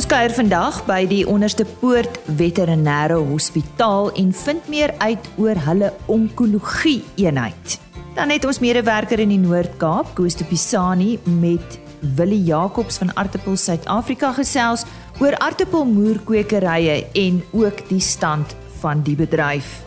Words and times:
Ons 0.00 0.08
kuier 0.08 0.32
vandag 0.32 0.78
by 0.88 1.02
die 1.04 1.26
Onderste 1.28 1.66
Poort 1.76 2.14
Veterinêre 2.38 3.18
Hospitaal 3.20 4.06
en 4.16 4.30
vind 4.32 4.68
meer 4.72 4.94
uit 4.96 5.26
oor 5.36 5.58
hulle 5.66 5.90
onkologie 6.08 7.02
eenheid. 7.20 7.74
Dan 8.16 8.32
het 8.32 8.46
ons 8.48 8.62
medewerker 8.64 9.20
in 9.20 9.34
die 9.34 9.42
Noord-Kaap, 9.42 10.14
Koos 10.16 10.38
de 10.40 10.46
Pisani 10.48 11.18
met 11.42 11.76
Willie 12.16 12.40
Jacobs 12.48 12.96
van 13.02 13.12
Artepel 13.20 13.60
Suid-Afrika 13.60 14.32
gesels 14.38 14.86
oor 15.20 15.36
aartappelmoerkwekerye 15.36 16.96
en 17.26 17.44
ook 17.52 17.84
die 17.90 18.00
stand 18.00 18.56
van 18.80 19.04
die 19.04 19.18
bedryf. 19.20 19.82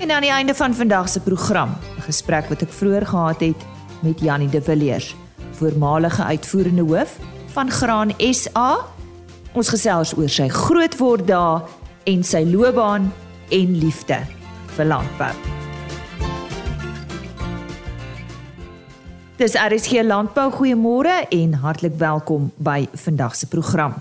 En 0.00 0.08
aan 0.08 0.24
die 0.24 0.32
einde 0.32 0.56
van 0.56 0.72
vandag 0.72 1.12
se 1.12 1.20
program, 1.20 1.76
'n 1.98 2.08
gesprek 2.08 2.48
wat 2.48 2.62
ek 2.62 2.72
vroeër 2.72 3.06
gehad 3.06 3.40
het 3.40 3.60
met 4.00 4.20
Jannie 4.20 4.48
de 4.48 4.62
Villiers, 4.62 5.14
voormalige 5.52 6.24
uitvoerende 6.24 6.82
hoof 6.82 7.18
van 7.52 7.70
Graan 7.70 8.10
SA. 8.18 8.93
Ons 9.54 9.68
gesels 9.70 10.10
oor 10.18 10.30
sy 10.30 10.48
grootword 10.50 11.28
daar 11.28 11.68
en 12.10 12.24
sy 12.26 12.40
loopbaan 12.48 13.06
en 13.54 13.76
liefde 13.78 14.16
vir 14.74 14.88
landbou. 14.90 15.30
Dis 19.38 19.54
RSG 19.58 20.02
Landbou 20.06 20.48
goeiemôre 20.56 21.20
en 21.30 21.54
hartlik 21.62 21.94
welkom 22.02 22.50
by 22.58 22.84
vandag 23.06 23.38
se 23.38 23.46
program. 23.50 23.94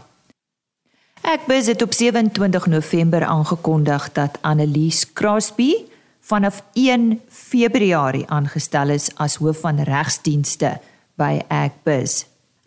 Ek 1.22 1.46
besit 1.46 1.86
op 1.86 1.94
27 1.94 2.68
November 2.74 3.24
aangekondig 3.26 4.10
dat 4.18 4.42
Annelies 4.42 5.06
Crosby 5.14 5.86
vanaf 6.26 6.64
1 6.74 7.20
Februarie 7.30 8.26
aangestel 8.26 8.90
is 8.98 9.12
as 9.22 9.38
hoof 9.38 9.62
van 9.62 9.86
regsdienste 9.86 10.80
by 11.16 11.44
Agbiz. 11.48 12.24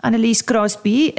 Annelies 0.06 0.44
Crosby 0.46 1.10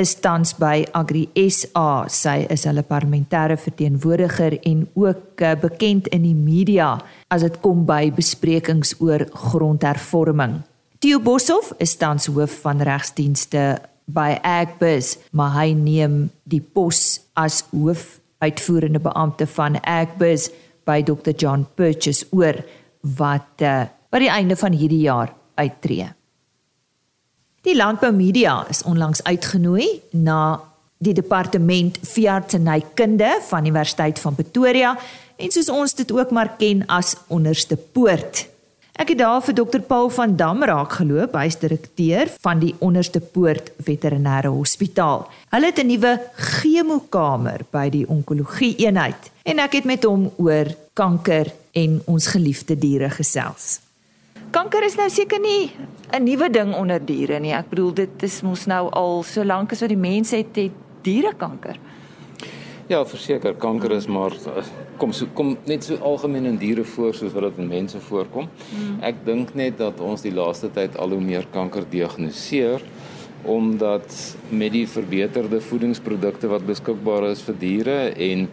is 0.00 0.14
tans 0.16 0.54
by 0.56 0.86
Agri 0.96 1.26
SA. 1.52 2.06
Sy 2.08 2.46
is 2.48 2.64
hulle 2.68 2.82
parlementêre 2.88 3.58
verteenwoordiger 3.60 4.56
en 4.66 4.86
ook 4.96 5.42
eh, 5.44 5.56
bekend 5.60 6.08
in 6.14 6.24
die 6.24 6.36
media 6.36 6.94
as 7.28 7.44
dit 7.44 7.58
kom 7.60 7.84
by 7.88 8.08
besprekings 8.16 8.94
oor 9.04 9.26
grondhervorming. 9.50 10.62
Theo 11.00 11.20
Boshoff 11.20 11.74
is 11.80 11.96
tans 12.00 12.30
hoof 12.32 12.56
van 12.64 12.80
regsdienste 12.84 13.64
by 14.10 14.38
Agbiz, 14.44 15.18
maar 15.36 15.52
hy 15.58 15.72
neem 15.76 16.22
die 16.48 16.62
pos 16.64 17.20
as 17.38 17.62
hoof 17.70 18.18
uitvoerende 18.40 19.00
beampte 19.04 19.48
van 19.56 19.76
Agbiz 19.84 20.48
by 20.88 21.02
Dr 21.04 21.36
John 21.36 21.66
Purchase 21.76 22.26
oor 22.32 22.56
wat 23.20 23.64
uh, 23.64 23.84
by 24.10 24.24
die 24.24 24.32
einde 24.32 24.56
van 24.60 24.76
hierdie 24.76 25.04
jaar 25.04 25.36
uittreë. 25.60 26.14
Die 27.70 27.78
landbou 27.78 28.10
media 28.10 28.64
is 28.66 28.80
onlangs 28.82 29.20
uitgenooi 29.22 29.84
na 30.10 30.58
die 30.98 31.12
departement 31.14 32.00
veeartsenykunde 32.02 33.28
van 33.46 33.66
Universiteit 33.68 34.18
van 34.18 34.34
Pretoria 34.34 34.96
en 35.38 35.52
soos 35.54 35.68
ons 35.70 35.94
dit 35.94 36.10
ook 36.12 36.32
maar 36.34 36.56
ken 36.58 36.82
as 36.90 37.12
onderste 37.28 37.76
poort 37.94 38.48
Ek 39.00 39.12
het 39.14 39.20
daar 39.22 39.38
vir 39.40 39.54
dokter 39.54 39.80
Paul 39.86 40.10
van 40.12 40.34
Dam 40.36 40.64
raak 40.66 40.98
geloop, 40.98 41.36
hy's 41.38 41.56
direkteur 41.62 42.28
van 42.42 42.58
die 42.60 42.74
Onderste 42.84 43.22
Poort 43.22 43.70
Veterinêre 43.86 44.50
Hospitaal. 44.52 45.22
Hulle 45.54 45.70
het 45.70 45.78
'n 45.78 45.86
nuwe 45.86 46.20
chemokamer 46.36 47.64
by 47.70 47.88
die 47.88 48.04
onkologie 48.08 48.74
eenheid 48.76 49.30
en 49.44 49.58
ek 49.58 49.72
het 49.72 49.84
met 49.84 50.04
hom 50.04 50.30
oor 50.36 50.66
kanker 50.92 51.52
en 51.72 52.02
ons 52.04 52.26
geliefde 52.26 52.76
diere 52.76 53.10
gesels. 53.10 53.80
Kanker 54.50 54.82
is 54.82 54.96
nou 54.98 55.06
seker 55.06 55.38
nie 55.38 55.70
'n 56.12 56.24
nuwe 56.24 56.50
ding 56.50 56.74
onder 56.74 56.98
diere 56.98 57.38
nie. 57.38 57.52
Ek 57.52 57.70
bedoel 57.70 57.92
dit 57.94 58.22
is 58.22 58.42
mos 58.42 58.66
nou 58.66 58.88
al 58.90 59.22
so 59.22 59.44
lank 59.44 59.72
as 59.72 59.80
wat 59.80 59.88
die 59.88 59.96
mense 59.96 60.36
het, 60.36 60.56
het 60.56 60.72
diere 61.02 61.32
kanker. 61.34 61.76
Ja, 62.88 63.04
verseker, 63.04 63.54
kanker 63.54 63.92
is 63.92 64.08
maar 64.08 64.32
kom 64.98 65.12
so 65.12 65.26
kom 65.34 65.56
net 65.66 65.84
so 65.84 65.94
algemeen 66.02 66.46
in 66.46 66.56
diere 66.56 66.84
voor 66.84 67.14
soos 67.14 67.32
wat 67.32 67.42
dit 67.42 67.58
in 67.58 67.68
mense 67.68 68.00
voorkom. 68.00 68.48
Mm. 68.74 68.98
Ek 69.02 69.24
dink 69.24 69.54
net 69.54 69.78
dat 69.78 70.00
ons 70.00 70.22
die 70.22 70.34
laaste 70.34 70.68
tyd 70.68 70.96
al 70.96 71.10
hoe 71.10 71.20
meer 71.20 71.46
kanker 71.52 71.84
diagnoseer 71.90 72.82
omdat 73.44 74.36
met 74.50 74.72
die 74.72 74.86
verbeterde 74.88 75.60
voedingsprodukte 75.60 76.48
wat 76.48 76.66
beskikbaar 76.66 77.30
is 77.30 77.40
vir 77.42 77.54
diere 77.58 77.98
en 78.16 78.48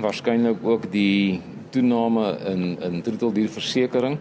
waarskynlik 0.00 0.64
ook 0.64 0.90
die 0.90 1.40
toename 1.70 2.38
in 2.50 2.64
in 2.80 3.02
troeteldierversekering 3.02 4.18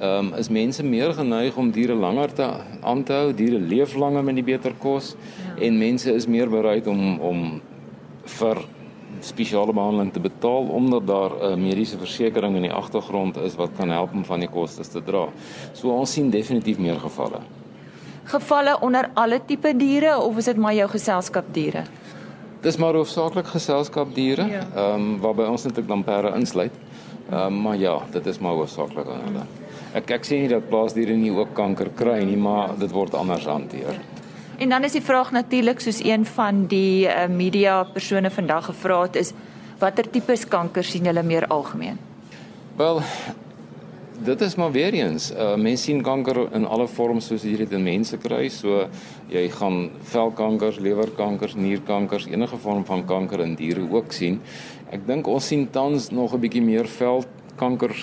ehm 0.00 0.26
um, 0.26 0.34
is 0.38 0.48
mense 0.48 0.84
meer 0.84 1.12
geneig 1.12 1.56
om 1.56 1.70
diere 1.70 1.94
langer 1.94 2.32
te 2.32 2.46
aan 2.80 3.02
te 3.02 3.12
hou. 3.12 3.32
Diere 3.34 3.58
leef 3.58 3.94
langer 3.94 4.24
met 4.24 4.34
die 4.34 4.44
beter 4.46 4.74
kos 4.78 5.16
ja. 5.16 5.56
en 5.66 5.78
mense 5.78 6.12
is 6.14 6.26
meer 6.26 6.50
bereid 6.50 6.86
om 6.86 7.20
om 7.20 7.60
vir 8.38 8.62
spesiale 9.20 9.72
behandeling 9.72 10.12
te 10.12 10.20
betaal 10.20 10.68
omdat 10.70 11.06
daar 11.06 11.30
'n 11.30 11.52
uh, 11.52 11.56
mediese 11.56 11.98
versekering 11.98 12.56
in 12.56 12.62
die 12.62 12.72
agtergrond 12.72 13.36
is 13.36 13.54
wat 13.54 13.70
kan 13.76 13.90
help 13.90 14.12
om 14.12 14.24
van 14.24 14.40
die 14.40 14.48
kostes 14.48 14.88
te 14.88 15.02
dra. 15.02 15.28
So 15.72 15.88
ons 15.88 16.12
sien 16.12 16.30
definitief 16.30 16.78
meer 16.78 17.00
gevalle. 17.00 17.40
Gevalle 18.24 18.80
onder 18.80 19.10
alle 19.14 19.40
tipe 19.44 19.76
diere 19.76 20.18
of 20.20 20.36
is 20.36 20.44
dit 20.44 20.56
maar 20.56 20.74
jou 20.74 20.88
geselskapdiere? 20.88 21.82
Dis 22.60 22.76
maar 22.76 22.94
hoofsaaklik 22.94 23.46
geselskapdiere. 23.46 24.46
Ja. 24.46 24.60
Ehm 24.60 24.76
ja. 24.76 24.94
um, 24.94 25.20
waarby 25.20 25.42
ons 25.42 25.62
natuurlik 25.62 25.88
dan 25.88 26.04
perde 26.04 26.36
insluit. 26.36 26.72
Ehm 27.30 27.46
um, 27.46 27.62
maar 27.62 27.76
ja, 27.76 27.98
dit 28.10 28.26
is 28.26 28.38
maar 28.38 28.52
hoofsaaklik 28.52 29.06
aan 29.06 29.20
hulle. 29.24 29.46
Ek 29.94 30.10
ek 30.10 30.24
sien 30.24 30.40
nie 30.44 30.48
dat 30.48 30.68
plaasdiere 30.68 31.16
nie 31.16 31.32
ook 31.32 31.54
kanker 31.54 31.88
kry 31.96 32.22
nie, 32.24 32.36
maar 32.36 32.76
dit 32.78 32.90
word 32.92 33.14
anders 33.14 33.46
hanteer. 33.48 33.96
En 34.58 34.68
dan 34.68 34.84
is 34.84 34.92
die 34.92 35.02
vraag 35.02 35.30
natuurlik 35.32 35.80
soos 35.80 36.00
een 36.04 36.26
van 36.26 36.66
die 36.66 37.06
uh, 37.06 37.26
media 37.30 37.84
persone 37.84 38.30
vandag 38.30 38.64
gevra 38.64 39.02
het 39.02 39.16
is 39.16 39.32
watter 39.78 40.10
tipe 40.10 40.34
kanker 40.48 40.84
sien 40.84 41.04
julle 41.04 41.22
meer 41.22 41.46
algemeen? 41.46 41.98
Wel 42.76 43.02
dit 44.24 44.40
is 44.40 44.54
maar 44.58 44.72
weer 44.72 44.92
eens, 44.92 45.30
uh, 45.30 45.54
mense 45.54 45.82
sien 45.82 46.02
kanker 46.02 46.40
in 46.52 46.66
alle 46.66 46.88
vorms 46.90 47.28
soos 47.30 47.42
hier 47.46 47.62
dit 47.62 47.72
in 47.72 47.84
mense 47.86 48.18
kry, 48.18 48.48
so 48.50 48.88
jy 49.30 49.44
gaan 49.54 49.90
velkanker, 50.10 50.80
lewerkanker, 50.82 51.54
nierkanker, 51.54 52.26
enige 52.26 52.58
vorm 52.58 52.84
van 52.88 53.04
kanker 53.06 53.44
in 53.46 53.54
diere 53.54 53.84
ook 53.90 54.12
sien. 54.12 54.40
Ek 54.90 55.06
dink 55.06 55.28
ons 55.30 55.46
sien 55.46 55.68
tans 55.70 56.10
nog 56.10 56.34
'n 56.34 56.40
bietjie 56.40 56.62
meer 56.62 56.88
velkanker 56.88 57.94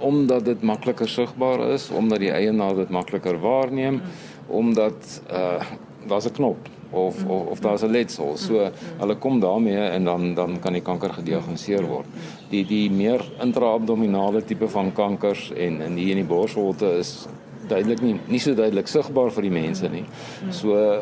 omdat 0.00 0.44
dit 0.44 0.62
makliker 0.62 1.08
sigbaar 1.08 1.68
is, 1.74 1.90
omdat 1.90 2.18
die 2.18 2.32
eienaar 2.32 2.74
dit 2.74 2.90
makliker 2.90 3.38
waarneem. 3.40 4.00
Omdat 4.48 5.22
uh 5.30 5.62
daar's 6.06 6.24
'n 6.26 6.32
knop 6.32 6.68
of 6.90 7.24
of, 7.24 7.46
of 7.46 7.60
daar's 7.60 7.82
'n 7.82 7.90
letsel. 7.90 8.36
So 8.36 8.70
hulle 8.98 9.14
kom 9.14 9.40
daarmee 9.40 9.88
en 9.88 10.04
dan 10.04 10.34
dan 10.34 10.58
kan 10.60 10.72
die 10.72 10.82
kanker 10.82 11.12
gediagnoseer 11.12 11.86
word. 11.86 12.06
Die 12.48 12.66
die 12.66 12.90
meer 12.90 13.24
intraabdominale 13.40 14.44
tipe 14.44 14.68
van 14.68 14.92
kankers 14.92 15.52
en 15.52 15.80
in 15.80 15.96
hier 15.96 16.16
in 16.16 16.26
die 16.26 16.34
borsvolte 16.34 16.98
is 16.98 17.26
duidelik 17.68 18.00
nie 18.00 18.20
nie 18.26 18.38
so 18.38 18.54
duidelik 18.54 18.88
sigbaar 18.88 19.30
vir 19.30 19.42
die 19.42 19.50
mense 19.50 19.88
nie. 19.88 20.04
So 20.50 21.00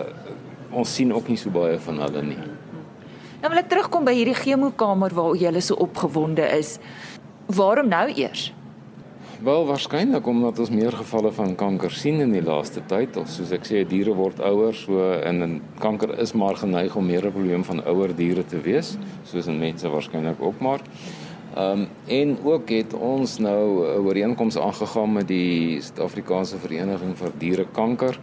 ons 0.70 0.94
sien 0.94 1.15
ook 1.15 1.28
nie 1.28 1.36
so 1.36 1.50
baie 1.50 1.78
van 1.78 1.98
hulle 1.98 2.22
nie. 2.22 2.38
Nou 3.41 3.50
wil 3.53 3.59
ek 3.59 3.69
terugkom 3.69 4.04
by 4.04 4.12
hierdie 4.12 4.34
chemokamer 4.34 5.15
waar 5.15 5.36
jy 5.36 5.60
so 5.60 5.75
opgewonde 5.75 6.42
is. 6.59 6.78
Waarom 7.47 7.88
nou 7.88 8.09
eers? 8.10 8.53
Wel 9.38 9.66
waarskynlik 9.66 10.26
omdat 10.26 10.59
ons 10.59 10.71
meer 10.75 10.93
gevalle 10.99 11.31
van 11.31 11.53
kanker 11.54 11.93
sien 11.94 12.16
in 12.21 12.32
die 12.34 12.43
laaste 12.43 12.81
tyd. 12.91 13.15
Of 13.21 13.28
soos 13.31 13.53
ek 13.54 13.69
sê, 13.69 13.84
diere 13.87 14.10
word 14.19 14.41
ouer, 14.43 14.75
so 14.75 15.12
en 15.15 15.44
in 15.44 15.53
kanker 15.78 16.16
is 16.19 16.32
maar 16.34 16.59
geneig 16.59 16.97
om 16.99 17.06
meer 17.06 17.22
'n 17.26 17.31
probleem 17.37 17.65
van 17.65 17.84
ouer 17.87 18.10
diere 18.16 18.43
te 18.43 18.59
wees, 18.59 18.97
soos 19.22 19.47
in 19.47 19.60
mense 19.60 19.87
waarskynlik 19.88 20.43
ook 20.43 20.59
maar. 20.60 20.82
Ehm 21.54 21.87
um, 21.87 21.87
en 22.06 22.37
ook 22.44 22.69
het 22.69 22.94
ons 22.94 23.38
nou 23.38 23.86
'n 23.86 24.07
ooreenkoms 24.07 24.59
aangegaan 24.59 25.12
met 25.12 25.28
die 25.28 25.80
Suid-Afrikaanse 25.80 26.59
Vereniging 26.59 27.16
vir 27.16 27.30
Dierekanker 27.39 28.18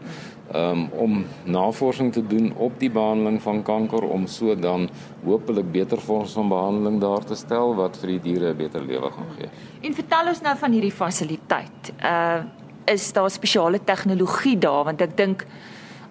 um, 0.54 0.90
om 0.94 1.26
navorsing 1.44 2.14
te 2.14 2.28
doen 2.28 2.54
op 2.58 2.80
die 2.80 2.90
behandeling 2.90 3.42
van 3.42 3.64
kanker 3.64 4.04
om 4.04 4.28
so 4.28 4.56
dan 4.56 4.90
hopelik 5.24 5.72
beter 5.72 6.02
vorms 6.02 6.32
van 6.38 6.50
behandeling 6.50 7.00
daar 7.02 7.24
te 7.24 7.36
stel 7.36 7.76
wat 7.76 7.98
vir 7.98 8.16
die 8.16 8.22
diere 8.22 8.54
'n 8.54 8.58
beter 8.58 8.82
lewe 8.82 9.12
gaan 9.12 9.32
gee. 9.38 9.50
En 9.82 9.94
vertel 9.94 10.28
ons 10.28 10.42
nou 10.42 10.58
van 10.58 10.72
hierdie 10.72 10.92
fasiliteit. 10.92 11.94
Uh 12.04 12.44
is 12.86 13.14
daar 13.14 13.30
spesiale 13.30 13.80
tegnologie 13.84 14.58
daar 14.58 14.84
want 14.84 15.02
ek 15.02 15.18
dink 15.18 15.46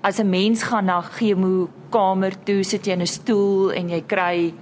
as 0.01 0.19
'n 0.19 0.29
mens 0.29 0.63
gaan 0.63 0.85
na 0.85 1.01
chemo 1.01 1.69
kamer 1.91 2.35
toe 2.45 2.63
sit 2.63 2.87
jy 2.87 2.93
in 2.93 3.01
'n 3.01 3.07
stoel 3.07 3.73
en 3.73 3.89
jy 3.89 4.03
kry 4.07 4.55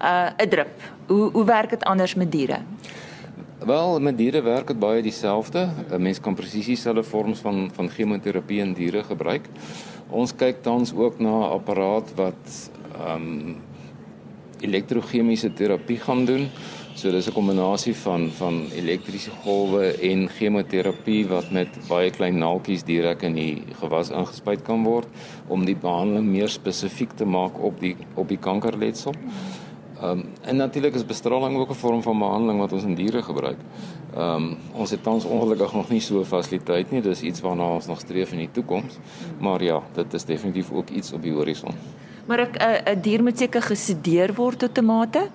uh 0.00 0.30
'n 0.38 0.48
drip. 0.48 0.80
Hoe 1.06 1.30
hoe 1.32 1.44
werk 1.44 1.70
dit 1.70 1.84
anders 1.84 2.14
met 2.14 2.32
diere? 2.32 2.60
Wel, 3.66 4.00
met 4.00 4.16
diere 4.18 4.40
werk 4.42 4.66
dit 4.66 4.78
baie 4.78 5.02
dieselfde. 5.02 5.68
'n 5.90 6.02
Mens 6.02 6.20
kan 6.20 6.34
presies 6.34 6.66
dieselfde 6.66 7.02
vorms 7.02 7.38
van 7.38 7.70
van 7.74 7.88
chemoterapie 7.88 8.60
in 8.60 8.72
diere 8.72 9.04
gebruik. 9.04 9.46
Ons 10.08 10.34
kyk 10.34 10.62
tans 10.62 10.94
ook 10.94 11.18
na 11.18 11.28
'n 11.38 11.52
apparaat 11.58 12.14
wat 12.14 12.70
ehm 12.98 13.22
um, 13.22 13.56
elektrochemiese 14.60 15.52
terapie 15.52 15.98
gaan 15.98 16.24
doen 16.24 16.48
So 16.94 17.10
dis 17.10 17.26
'n 17.26 17.32
kombinasie 17.32 17.94
van 17.96 18.30
van 18.30 18.54
elektriese 18.72 19.30
golwe 19.30 19.86
en 20.10 20.28
chemoterapie 20.28 21.26
wat 21.26 21.50
met 21.50 21.68
baie 21.88 22.10
klein 22.10 22.38
naaltjies 22.38 22.84
direk 22.84 23.22
in 23.22 23.34
die 23.34 23.62
gewas 23.80 24.10
ingespuit 24.10 24.62
kan 24.62 24.84
word 24.84 25.08
om 25.48 25.64
die 25.64 25.76
behandeling 25.76 26.26
meer 26.26 26.48
spesifiek 26.48 27.16
te 27.16 27.24
maak 27.24 27.58
op 27.58 27.80
die 27.80 27.96
op 28.14 28.28
die 28.28 28.38
kankerletsel. 28.38 29.14
Ehm 30.02 30.10
um, 30.10 30.24
en 30.40 30.56
natuurlik 30.56 30.94
is 30.94 31.06
bestraling 31.06 31.56
ook 31.56 31.70
'n 31.70 31.74
vorm 31.74 32.02
van 32.02 32.18
behandeling 32.18 32.58
wat 32.58 32.72
ons 32.72 32.82
in 32.82 32.94
diere 32.94 33.22
gebruik. 33.22 33.58
Ehm 34.14 34.34
um, 34.34 34.56
ons 34.72 34.90
het 34.90 35.02
tans 35.02 35.24
ongelukkig 35.24 35.72
nog 35.72 35.88
nie 35.88 36.00
so 36.00 36.18
'n 36.18 36.24
fasiliteit 36.24 36.90
nie. 36.90 37.00
Dis 37.00 37.22
iets 37.22 37.40
waarna 37.40 37.74
ons 37.74 37.86
nog 37.86 38.00
streef 38.00 38.32
in 38.32 38.38
die 38.38 38.50
toekoms. 38.52 38.98
Maar 39.38 39.62
ja, 39.62 39.82
dit 39.92 40.14
is 40.14 40.24
definitief 40.24 40.72
ook 40.72 40.88
iets 40.88 41.12
op 41.12 41.22
die 41.22 41.32
horison. 41.32 41.74
Maar 42.26 42.40
'n 42.40 42.90
'n 42.90 43.00
dier 43.00 43.22
moet 43.22 43.38
seker 43.38 43.62
gesedeer 43.62 44.34
word 44.34 44.58
tot 44.58 44.78
'n 44.78 44.84
mate? 44.84 45.28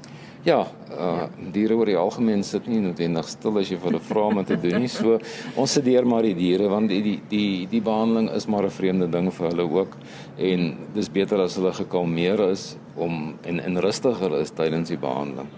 Ja, 0.47 0.61
uh 0.95 1.25
diere 1.51 1.75
oor 1.75 1.89
die 1.89 1.97
algemeen 1.99 2.43
sit 2.45 2.67
nie 2.71 2.79
noodwendig 2.79 3.27
stil 3.27 3.57
as 3.59 3.67
jy 3.71 3.75
vir 3.81 3.89
hulle 3.89 3.99
vra 4.07 4.23
om 4.29 4.37
te 4.47 4.55
doen 4.61 4.79
nie. 4.79 4.91
So 4.91 5.17
ons 5.59 5.73
sedeer 5.75 6.07
maar 6.07 6.23
die 6.23 6.35
diere 6.37 6.69
want 6.71 6.87
die 6.91 7.01
die 7.03 7.17
die 7.27 7.65
die 7.67 7.81
behandeling 7.83 8.29
is 8.35 8.47
maar 8.47 8.63
'n 8.63 8.71
vreemde 8.71 9.07
ding 9.11 9.27
vir 9.27 9.49
hulle 9.49 9.65
ook 9.67 9.97
en 10.37 10.75
dis 10.95 11.09
beter 11.09 11.41
as 11.43 11.55
hulle 11.59 11.73
gekalmeer 11.73 12.39
is 12.51 12.77
om 12.95 13.35
en 13.43 13.59
en 13.59 13.81
rustiger 13.81 14.39
is 14.39 14.51
tydens 14.51 14.89
die 14.89 14.97
behandeling. 14.97 15.49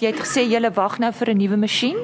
Jy 0.00 0.06
het 0.06 0.20
gesê 0.20 0.42
jy 0.42 0.70
wag 0.74 0.98
nou 0.98 1.12
vir 1.12 1.30
'n 1.30 1.38
nuwe 1.38 1.56
masjien? 1.56 1.96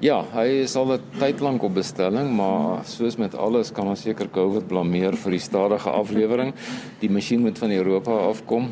Ja, 0.00 0.22
hy 0.34 0.62
is 0.62 0.76
al 0.76 0.92
'n 0.92 1.00
tyd 1.18 1.40
lank 1.40 1.62
op 1.62 1.74
bestelling, 1.74 2.36
maar 2.36 2.84
soos 2.84 3.16
met 3.16 3.34
alles 3.34 3.72
kan 3.72 3.86
ons 3.86 4.02
seker 4.02 4.28
COVID 4.28 4.68
blameer 4.68 5.16
vir 5.16 5.30
die 5.30 5.40
stadige 5.40 5.90
aflewering. 5.90 6.52
Die 7.00 7.08
masjien 7.08 7.40
moet 7.40 7.58
van 7.58 7.70
Europa 7.70 8.10
afkom. 8.10 8.68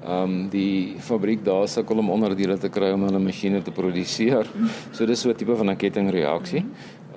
Ehm 0.00 0.22
um, 0.22 0.48
die 0.48 0.96
fabriek 0.98 1.44
daar 1.44 1.68
sukkel 1.68 1.98
om 1.98 2.10
onderdele 2.10 2.56
te 2.58 2.68
kry 2.72 2.92
om 2.92 3.02
hulle 3.04 3.18
masjiene 3.20 3.60
te 3.62 3.70
produseer. 3.70 4.48
So 4.92 5.06
dis 5.06 5.20
so 5.20 5.30
'n 5.30 5.36
tipe 5.36 5.56
van 5.56 5.70
'n 5.70 5.76
kettingreaksie. 5.76 6.64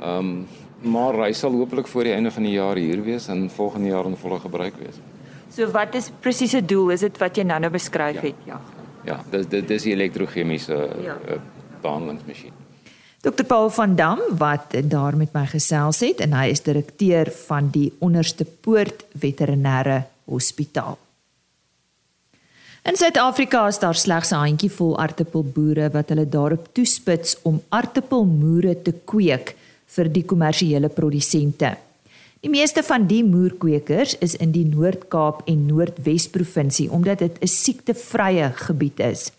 Ehm 0.02 0.20
um, 0.20 0.48
maar 0.84 1.14
hy 1.14 1.32
sal 1.32 1.52
hopelik 1.52 1.88
voor 1.88 2.04
die 2.04 2.14
einde 2.14 2.32
van 2.32 2.44
die 2.44 2.52
jaar 2.52 2.76
hier 2.76 3.04
wees 3.04 3.28
en 3.28 3.50
volgende 3.50 3.88
jaar 3.88 4.06
in 4.06 4.18
volle 4.18 4.40
gebruik 4.40 4.74
wees. 4.80 5.00
So 5.50 5.72
wat 5.72 5.96
is 5.96 6.12
presiese 6.20 6.66
doel? 6.66 6.90
Is 6.92 7.00
dit 7.00 7.18
wat 7.18 7.38
jy 7.38 7.44
nou-nou 7.44 7.72
beskryf 7.72 8.16
ja. 8.16 8.22
het? 8.22 8.36
Ja. 8.46 8.60
Ja, 9.06 9.20
dis 9.32 9.48
dis 9.48 9.66
dis 9.68 9.84
die 9.84 9.94
elektrochemiese 9.94 10.76
ja. 11.04 11.18
uh, 11.30 11.40
behandelingsmasjien. 11.82 12.54
Dr 13.24 13.46
Paul 13.48 13.70
van 13.70 13.96
Dam 13.96 14.20
wat 14.38 14.76
daar 14.84 15.16
met 15.16 15.34
my 15.34 15.46
gesels 15.48 16.02
het 16.04 16.20
en 16.20 16.34
hy 16.34 16.50
is 16.52 16.64
direkteur 16.64 17.32
van 17.48 17.70
die 17.72 17.94
Onderste 18.00 18.44
Poort 18.46 19.06
Veterinêre 19.16 20.04
Hospitaal. 20.26 20.98
In 22.84 22.98
Suid-Afrika 23.00 23.68
is 23.68 23.80
daar 23.80 23.96
slegs 23.96 24.32
'n 24.32 24.36
handjievol 24.36 24.98
aartappelboere 25.00 25.90
wat 25.90 26.10
hulle 26.10 26.30
daarop 26.30 26.68
toespits 26.72 27.38
om 27.42 27.62
aartappelmoere 27.70 28.82
te 28.82 28.94
kweek 29.06 29.56
vir 29.86 30.12
die 30.12 30.26
kommersiële 30.26 30.90
produsente. 30.90 31.78
Die 32.40 32.50
meeste 32.50 32.84
van 32.84 33.08
die 33.08 33.24
moerkweekers 33.24 34.18
is 34.18 34.36
in 34.36 34.52
die 34.52 34.66
Noord-Kaap 34.66 35.42
en 35.46 35.66
Noordwes 35.66 36.28
provinsie 36.28 36.92
omdat 36.92 37.20
dit 37.20 37.38
'n 37.42 37.48
siektevrye 37.48 38.52
gebied 38.54 39.00
is. 39.00 39.32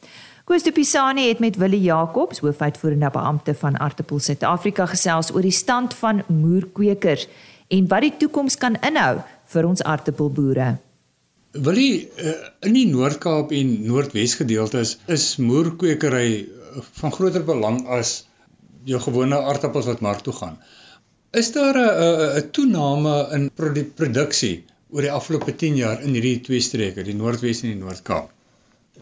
Koos 0.44 0.62
de 0.62 0.73
Pisani 0.73 1.29
het 1.29 1.38
met 1.38 1.56
Willie 1.56 1.82
Jacobs, 1.82 2.38
hoofuitvoerende 2.38 3.11
beampte 3.11 3.55
van 3.55 3.76
Artepel 3.76 4.19
Suid-Afrika 4.19 4.87
gesels 4.87 5.32
oor 5.35 5.43
die 5.43 5.50
stand 5.50 5.94
van 5.94 6.23
moerkweekers 6.26 7.29
en 7.69 7.88
wat 7.88 8.00
die 8.00 8.17
toekoms 8.17 8.56
kan 8.56 8.76
inhou 8.81 9.20
vir 9.44 9.67
ons 9.67 9.82
aartappelboere. 9.82 10.76
Willie, 11.55 12.11
eh, 12.19 12.33
in 12.67 12.75
die 12.75 12.87
Noord-Kaap 12.91 13.53
en 13.55 13.69
Noordwes 13.87 14.33
gedeeltes 14.41 14.97
is 15.06 15.37
moerkwekery 15.39 16.31
eh, 16.43 16.81
van 16.99 17.12
groter 17.15 17.45
belang 17.47 17.85
as 17.87 18.25
jou 18.89 18.99
gewone 19.05 19.39
aartappels 19.39 19.87
wat 19.87 20.03
mark 20.03 20.25
toe 20.27 20.35
gaan. 20.35 20.56
Is 21.31 21.53
daar 21.55 21.79
'n 21.79 22.41
'n 22.41 22.51
toename 22.51 23.15
in 23.39 23.51
produksie 23.95 24.65
oor 24.91 25.06
die 25.06 25.12
afgelope 25.12 25.55
10 25.55 25.77
jaar 25.77 26.03
in 26.03 26.19
hierdie 26.19 26.41
twee 26.41 26.61
streke, 26.61 27.06
die 27.06 27.15
Noordwes 27.15 27.62
en 27.62 27.71
die 27.71 27.83
Noord-Kaap? 27.85 28.31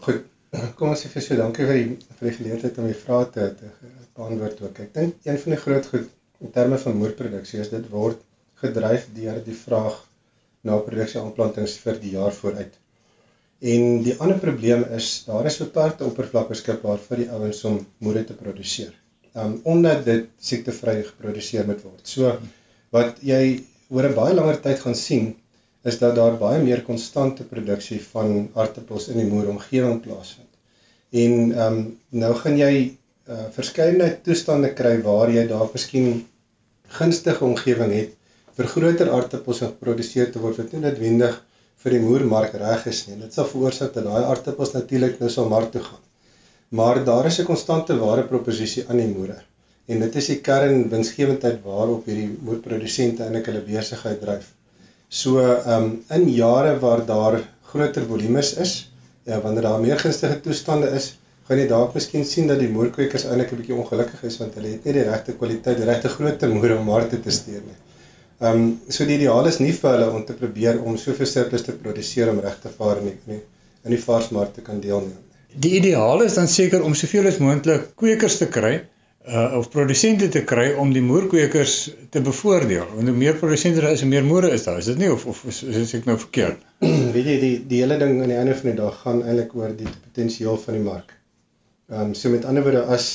Goed, 0.05 0.21
kom 0.77 0.89
ons 0.89 1.01
sê 1.05 1.09
vir 1.09 1.21
so 1.21 1.35
dankie 1.35 1.65
vir 1.65 1.73
die 1.73 1.97
vir 2.19 2.29
die 2.29 2.37
geleentheid 2.37 2.77
om 2.77 2.85
die 2.85 3.01
vrae 3.01 3.25
te, 3.33 3.49
te 3.57 3.73
beantwoord 4.13 4.61
ook. 4.61 4.79
Ek 4.79 4.93
dink 4.93 5.15
een 5.25 5.39
van 5.39 5.57
die 5.57 5.61
groot 5.65 5.85
goed 5.85 6.09
in 6.39 6.51
terme 6.51 6.77
van 6.77 6.97
moerproduksie 7.01 7.59
is 7.65 7.69
dit 7.73 7.89
word 7.89 8.21
gedryf 8.61 9.09
deur 9.17 9.41
die 9.43 9.61
vraag 9.65 10.01
na 10.63 10.79
produksie 10.87 11.19
aanplantings 11.21 11.75
vir 11.83 11.99
die 12.01 12.15
jaar 12.15 12.33
vooruit. 12.35 12.73
En 13.73 14.01
die 14.03 14.15
ander 14.19 14.39
probleem 14.39 14.83
is 14.97 15.09
daar 15.27 15.47
is 15.47 15.59
beperkte 15.61 16.07
oppervlak 16.07 16.49
beskikbaar 16.51 16.99
vir 17.03 17.23
die 17.23 17.29
ouens 17.31 17.61
om 17.69 17.77
moere 18.03 18.23
te 18.27 18.35
produseer. 18.39 18.91
Um 19.39 19.59
omdat 19.75 20.03
dit 20.07 20.25
siektevry 20.49 20.97
geproduseer 21.07 21.67
moet 21.69 21.83
word. 21.85 22.01
So 22.03 22.33
wat 22.95 23.21
jy 23.23 23.63
oor 23.89 24.09
'n 24.09 24.17
baie 24.17 24.33
langer 24.39 24.59
tyd 24.65 24.79
gaan 24.79 24.95
sien 24.95 25.31
is 25.83 25.99
dat 25.99 26.15
daar 26.15 26.35
baie 26.39 26.63
meer 26.63 26.83
konstante 26.87 27.43
produksie 27.43 27.99
van 28.11 28.49
aartappels 28.53 29.07
in 29.11 29.19
die 29.19 29.29
moeromgewing 29.29 29.99
plaasvind. 30.03 30.49
En 31.23 31.33
um, 31.65 31.79
nou 32.09 32.33
gaan 32.41 32.57
jy 32.57 32.73
uh, 32.83 33.47
verskeidenheid 33.55 34.23
toestande 34.23 34.71
kry 34.73 34.95
waar 35.07 35.31
jy 35.31 35.43
daar 35.47 35.67
miskien 35.73 36.25
gunstige 36.99 37.45
omgewing 37.45 37.91
het 37.93 38.15
vir 38.57 38.69
groter 38.75 39.09
aartappels 39.17 39.61
om 39.61 39.71
geproduseer 39.73 40.31
te 40.33 40.41
word 40.43 40.59
wat 40.61 40.73
nie 40.73 40.81
noodwendig 40.83 41.39
vir 41.83 41.95
die 41.95 42.01
moermark 42.03 42.53
reg 42.61 42.85
is 42.91 42.99
nie. 43.07 43.17
Dit 43.21 43.35
sal 43.35 43.47
veroorsaak 43.49 43.93
dat 43.95 44.05
daai 44.07 44.23
aartappels 44.23 44.73
natuurlik 44.75 45.19
nou 45.21 45.29
sal 45.35 45.49
mark 45.53 45.71
toe 45.73 45.81
gaan. 45.87 46.03
Maar 46.79 47.03
daar 47.09 47.25
is 47.31 47.39
'n 47.39 47.49
konstante 47.49 47.97
waardeproposisie 47.99 48.85
aan 48.89 49.01
die 49.03 49.11
moere. 49.15 49.39
En 49.87 49.99
dit 49.99 50.15
is 50.15 50.27
die 50.31 50.39
kern 50.47 50.89
winsgewendheid 50.89 51.59
waarop 51.63 52.05
hierdie 52.05 52.29
moerprodusente 52.47 53.23
eintlik 53.23 53.49
hulle 53.51 53.63
besigheid 53.67 54.21
dryf. 54.21 54.45
So 55.09 55.41
ehm 55.41 55.83
um, 55.83 55.89
in 56.17 56.29
jare 56.29 56.79
waar 56.79 57.05
daar 57.05 57.41
groter 57.71 58.05
volumes 58.05 58.53
is, 58.65 58.71
ja, 59.25 59.41
wanneer 59.41 59.61
daar 59.67 59.81
meer 59.81 59.99
gunstige 59.99 60.39
toestande 60.41 60.89
is, 60.99 61.13
gaan 61.47 61.59
jy 61.59 61.67
dalk 61.67 61.93
miskien 61.93 62.25
sien 62.25 62.47
dat 62.47 62.59
die 62.59 62.69
moerkweekers 62.69 63.25
eintlik 63.25 63.51
'n 63.51 63.59
bietjie 63.61 63.75
ongelukkig 63.75 64.23
is 64.29 64.37
want 64.41 64.55
hulle 64.59 64.75
het 64.75 64.85
nie 64.85 64.93
die 64.93 65.09
regte 65.09 65.35
kwaliteit, 65.41 65.77
die 65.77 65.89
regte 65.89 66.09
grootte 66.15 66.47
moere 66.47 66.77
om 66.77 66.85
markte 66.85 67.19
te 67.19 67.31
stuur 67.31 67.61
nie. 67.65 67.79
Ehm 68.39 68.61
um, 68.61 68.79
so 68.89 69.05
die 69.05 69.17
ideaal 69.19 69.47
is 69.47 69.59
nie 69.59 69.73
vir 69.73 69.91
hulle 69.95 70.09
om 70.11 70.23
te 70.25 70.33
probeer 70.37 70.79
om 70.81 70.97
soveel 70.97 71.29
surplus 71.29 71.65
te 71.67 71.75
produseer 71.83 72.31
om 72.31 72.41
reg 72.43 72.57
te 72.61 72.71
vaar 72.77 73.03
in 73.03 73.11
die 73.11 73.41
in 73.83 73.91
die 73.91 74.01
varsmarkte 74.01 74.63
kan 74.65 74.79
deelneem. 74.81 75.19
Die 75.65 75.75
ideaal 75.77 76.23
is 76.25 76.39
dan 76.39 76.47
seker 76.47 76.83
om 76.83 76.95
soveel 76.97 77.29
as 77.29 77.39
moontlik 77.43 77.91
kwekers 77.99 78.39
te 78.41 78.49
kry 78.57 78.73
uh 79.23 79.57
of 79.57 79.69
produsente 79.71 80.27
te 80.29 80.41
kry 80.43 80.73
om 80.75 80.89
die 80.93 81.01
moerkweekers 81.01 81.75
te 82.11 82.21
bevoordeel. 82.21 82.87
Want 82.95 83.07
hoe 83.07 83.17
meer 83.17 83.37
produsente 83.39 83.81
daar 83.81 83.95
is, 83.95 84.01
hoe 84.03 84.09
meer 84.09 84.25
moere 84.27 84.49
is 84.51 84.63
daar. 84.63 84.77
Is 84.77 84.89
dit 84.91 84.97
nie 84.99 85.11
of 85.11 85.25
of 85.25 85.43
is, 85.47 85.61
is 85.63 85.93
ek 85.95 86.09
nou 86.09 86.17
verkeerd? 86.19 86.65
Weet 87.15 87.29
jy 87.31 87.37
die 87.39 87.53
die 87.69 87.79
hele 87.83 87.97
ding 88.01 88.17
aan 88.21 88.33
die 88.33 88.39
einde 88.39 88.55
van 88.59 88.71
die 88.71 88.79
dag 88.81 88.97
gaan 89.05 89.21
eintlik 89.23 89.55
oor 89.55 89.71
die 89.77 89.87
potensiaal 89.87 90.59
van 90.65 90.79
die 90.79 90.83
mark. 90.83 91.13
Ehm 91.91 92.09
um, 92.09 92.17
so 92.19 92.33
met 92.33 92.49
ander 92.49 92.65
woorde 92.67 92.83
as 92.97 93.07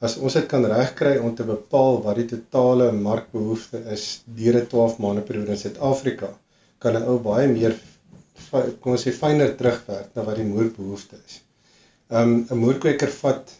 as 0.00 0.16
ons 0.16 0.34
dit 0.38 0.48
kan 0.48 0.64
regkry 0.64 1.16
om 1.18 1.34
te 1.34 1.44
bepaal 1.44 2.02
wat 2.04 2.16
die 2.20 2.28
totale 2.34 2.90
markbehoefte 2.92 3.82
is 3.96 4.06
deur 4.26 4.60
'n 4.60 4.66
12 4.72 4.98
maande 4.98 5.22
periode 5.28 5.52
in 5.56 5.62
Suid-Afrika, 5.64 6.32
kan 6.78 6.96
'n 6.96 7.08
ou 7.10 7.18
baie 7.18 7.48
meer 7.48 7.78
kom 8.80 8.92
ons 8.92 9.04
sê 9.06 9.12
fyner 9.12 9.56
terugwerk 9.56 10.08
na 10.14 10.22
wat 10.22 10.36
die 10.36 10.50
moerbehoefte 10.54 11.16
is. 11.26 11.40
Ehm 12.10 12.34
um, 12.34 12.46
'n 12.50 12.64
moerkweeker 12.64 13.12
vat 13.22 13.56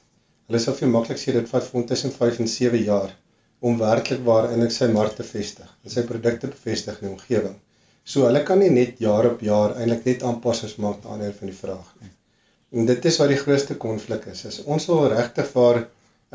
Hulle 0.50 0.58
sal 0.62 0.76
vir 0.78 0.90
maklik 0.94 1.18
sê 1.18 1.32
dit 1.34 1.48
vat 1.52 1.64
vir 1.68 1.76
hom 1.76 1.84
tussen 1.90 2.12
5 2.16 2.36
en 2.42 2.48
7 2.50 2.82
jaar 2.88 3.14
om 3.68 3.78
werklik 3.80 4.20
waar 4.28 4.44
in 4.54 4.68
sy 4.74 4.86
mark 4.96 5.16
te 5.18 5.24
vestig 5.26 5.70
en 5.82 5.94
sy 5.94 6.04
produkte 6.10 6.50
bevestig 6.52 7.00
in 7.00 7.08
die 7.08 7.14
omgewing. 7.14 7.56
So 8.12 8.28
hulle 8.28 8.44
kan 8.50 8.62
nie 8.62 8.70
net 8.74 9.02
jaar 9.02 9.26
op 9.32 9.42
jaar 9.48 9.74
eintlik 9.74 10.06
net 10.06 10.22
aanpassings 10.28 10.76
maak 10.84 11.00
aan 11.02 11.16
ander 11.16 11.32
van 11.40 11.50
die 11.50 11.56
vraag 11.62 11.88
nie. 12.02 12.12
En 12.78 12.86
dit 12.90 13.08
is 13.10 13.18
wat 13.22 13.32
die 13.32 13.40
grootste 13.40 13.74
konflik 13.86 14.28
is. 14.34 14.44
As 14.50 14.60
ons 14.76 14.86
wil 14.92 15.08
regtig 15.10 15.50
vir 15.56 15.82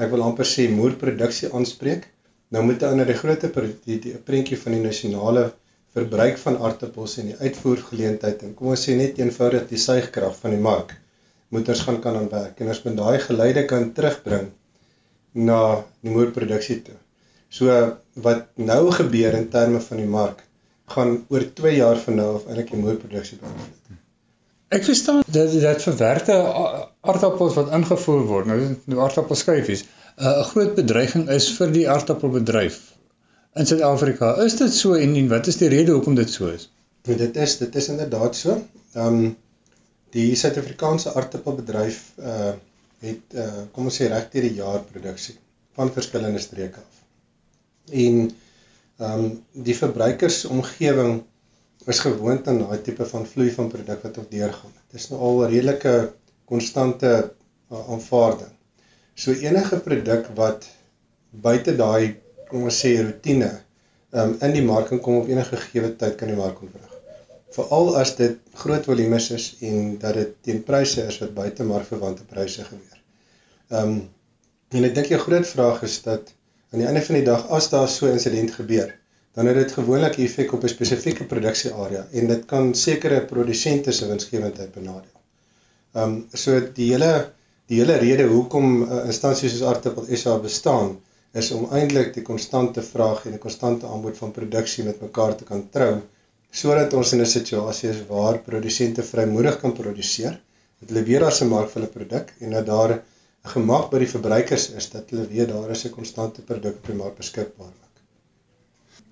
ek 0.02 0.12
wil 0.14 0.26
amper 0.26 0.48
sê 0.50 0.68
moerproduksie 0.74 1.52
aanspreek, 1.54 2.08
nou 2.52 2.64
moet 2.68 2.84
aan 2.84 3.04
die 3.06 3.98
die 4.06 4.16
prentjie 4.30 4.58
van 4.64 4.78
die 4.78 4.84
nasionale 4.84 5.52
verbruik 5.96 6.38
van 6.40 6.58
aartappels 6.68 7.18
en 7.20 7.32
die 7.32 7.38
uitvoergeleentheid 7.40 8.44
en 8.48 8.54
kom 8.56 8.72
ons 8.74 8.84
sê 8.88 8.96
net 8.96 9.20
eenvoudig 9.20 9.68
die 9.70 9.80
suigkrag 9.86 10.36
van 10.40 10.56
die 10.56 10.64
mark 10.68 10.96
moet 11.52 11.70
ons 11.74 11.84
gaan 11.88 12.00
kan 12.04 12.18
aanwerk 12.20 12.60
en 12.64 12.72
ons 12.72 12.84
moet 12.86 12.98
daai 13.00 13.20
geleide 13.26 13.66
kan 13.72 13.90
terugbring 13.98 14.48
na 15.50 15.60
die 16.04 16.14
moerproduksie 16.16 16.80
toe. 16.86 16.96
So 17.52 17.76
wat 18.28 18.48
nou 18.72 18.84
gebeur 18.96 19.36
in 19.36 19.50
terme 19.52 19.82
van 19.84 20.00
die 20.00 20.12
mark 20.16 20.46
gaan 20.96 21.18
oor 21.32 21.44
2 21.60 21.76
jaar 21.78 22.00
van 22.06 22.20
nou 22.22 22.30
af 22.38 22.48
eintlik 22.48 22.72
die 22.72 22.80
moerproduksie 22.86 23.40
beïnvloed. 23.44 24.01
Ek 24.72 24.86
verstaan 24.88 25.24
dat 25.28 25.54
dat 25.62 25.84
verwerkte 25.84 26.38
aardappels 27.02 27.58
wat 27.60 27.74
ingevoer 27.76 28.24
word, 28.30 28.50
nou 28.52 28.60
die 28.88 29.00
aardappelskyfies, 29.08 29.84
'n 30.18 30.48
groot 30.52 30.76
bedreiging 30.76 31.28
is 31.30 31.50
vir 31.58 31.72
die 31.76 31.88
aardappelbedryf 31.90 32.80
in 33.60 33.68
Suid-Afrika. 33.68 34.36
Is 34.46 34.56
dit 34.56 34.74
so 34.74 34.94
en, 34.94 35.16
en 35.16 35.28
wat 35.32 35.48
is 35.48 35.60
die 35.60 35.72
rede 35.74 35.92
hoekom 35.92 36.16
dit 36.16 36.30
so 36.30 36.48
is? 36.48 36.70
Dit 37.08 37.38
is 37.38 37.58
dit 37.58 37.76
is 37.76 37.90
inderdaad 37.96 38.36
so. 38.36 38.60
Ehm 38.94 39.24
um, 39.24 39.32
Die 40.12 40.36
Suid-Afrikaanse 40.36 41.14
aardappelbedryf 41.16 42.04
uh 42.20 42.52
het 43.02 43.34
uh 43.34 43.64
kom 43.74 43.88
ons 43.90 43.96
sê 43.98 44.08
reg 44.12 44.28
deur 44.34 44.44
die 44.46 44.58
jaar 44.58 44.82
produksie 44.86 45.34
van 45.80 45.90
verskillende 45.96 46.42
streke 46.44 46.82
af. 46.84 46.98
En 48.04 48.18
ehm 48.28 49.24
um, 49.24 49.30
die 49.68 49.76
verbruikersomgewing 49.78 51.22
is 51.86 52.00
gewoond 52.00 52.48
aan 52.48 52.60
daai 52.62 52.82
tipe 52.82 53.06
van 53.06 53.26
vloei 53.26 53.50
van 53.52 53.70
produk 53.70 54.04
wat 54.04 54.18
op 54.18 54.32
deurgaan. 54.32 54.74
Dit 54.92 55.00
is 55.00 55.10
nou 55.10 55.22
al 55.22 55.42
'n 55.42 55.52
redelike 55.54 56.14
konstante 56.46 57.12
uh, 57.72 57.90
aanvaarding. 57.90 58.54
So 59.16 59.32
enige 59.32 59.80
produk 59.80 60.28
wat 60.36 60.70
buite 61.30 61.76
daai 61.76 62.18
kom 62.48 62.64
ons 62.64 62.86
sê 62.86 62.96
rotine 63.02 63.52
um, 64.12 64.38
in 64.42 64.52
die 64.52 64.66
mark 64.66 65.02
kom 65.02 65.22
op 65.22 65.28
enige 65.28 65.58
gegee 65.58 65.96
tyd 65.96 66.16
kan 66.16 66.28
die 66.28 66.38
mark 66.38 66.62
ontwrig 66.62 66.92
veral 67.56 67.96
as 68.00 68.16
dit 68.16 68.40
groot 68.64 68.86
volumes 68.88 69.30
is 69.36 69.46
en 69.68 69.96
dat 70.00 70.16
dit 70.20 70.34
teen 70.48 70.62
pryse 70.68 71.04
is 71.04 71.20
wat 71.24 71.34
buite 71.36 71.68
markverwante 71.68 72.24
pryse 72.30 72.64
gebeur. 72.68 72.98
Ehm 73.70 73.94
um, 73.94 74.02
en 74.72 74.88
ek 74.88 74.94
dink 74.96 75.10
die 75.12 75.20
groot 75.20 75.48
vraag 75.48 75.82
is 75.84 75.98
dat 76.06 76.30
aan 76.72 76.80
die 76.80 76.86
einde 76.88 77.02
van 77.04 77.18
die 77.18 77.26
dag 77.28 77.50
as 77.58 77.66
daar 77.74 77.90
so 77.92 78.08
'n 78.08 78.16
insident 78.16 78.54
gebeur, 78.56 78.94
dan 79.36 79.48
het 79.48 79.56
dit 79.56 79.72
gewoonlik 79.80 80.18
effek 80.18 80.54
op 80.54 80.64
'n 80.64 80.74
spesifieke 80.76 81.26
produksiearea 81.34 82.08
en 82.12 82.28
dit 82.28 82.46
kan 82.46 82.74
sekere 82.76 83.22
produsente 83.34 83.92
se 83.92 84.08
winsgewendheid 84.08 84.72
benadeel. 84.72 85.20
Ehm 85.94 86.04
um, 86.04 86.28
so 86.34 86.60
die 86.80 86.92
hele 86.94 87.14
die 87.68 87.80
hele 87.80 87.98
rede 87.98 88.24
hoekom 88.28 88.84
uh, 88.84 89.06
instansies 89.06 89.52
soos 89.52 89.68
Artipel 89.74 90.06
SA 90.16 90.38
bestaan 90.38 90.98
is 91.34 91.52
om 91.52 91.70
eintlik 91.72 92.14
die 92.14 92.24
konstante 92.32 92.82
vraag 92.84 93.26
en 93.26 93.38
die 93.38 93.44
konstante 93.46 93.88
aanbod 93.88 94.18
van 94.18 94.32
produksie 94.32 94.84
met 94.84 95.02
mekaar 95.02 95.36
te 95.36 95.48
kan 95.52 95.70
trou 95.70 95.94
sodat 96.52 96.94
ons 97.00 97.14
in 97.16 97.22
'n 97.22 97.34
situasie 97.34 97.90
is 97.90 98.02
waar 98.08 98.40
produsente 98.48 99.04
vrymoedig 99.04 99.60
kan 99.60 99.74
produseer, 99.74 100.34
dat 100.80 100.90
hulle 100.90 101.04
weer 101.10 101.24
as 101.26 101.42
'n 101.42 101.48
mark 101.48 101.70
vir 101.70 101.82
hulle 101.82 101.94
produk 101.94 102.34
en 102.40 102.52
dat 102.58 102.66
daar 102.66 102.92
'n 102.94 103.02
gemak 103.54 103.90
by 103.92 104.00
die 104.00 104.14
verbruikers 104.16 104.70
is 104.70 104.90
dat 104.90 105.10
hulle 105.10 105.28
weet 105.28 105.50
daar 105.50 105.72
is 105.72 105.86
'n 105.86 105.96
konstante 106.00 106.42
produk 106.42 106.76
op 106.76 106.86
die 106.86 107.00
mark 107.04 107.16
beskikbaar. 107.18 107.74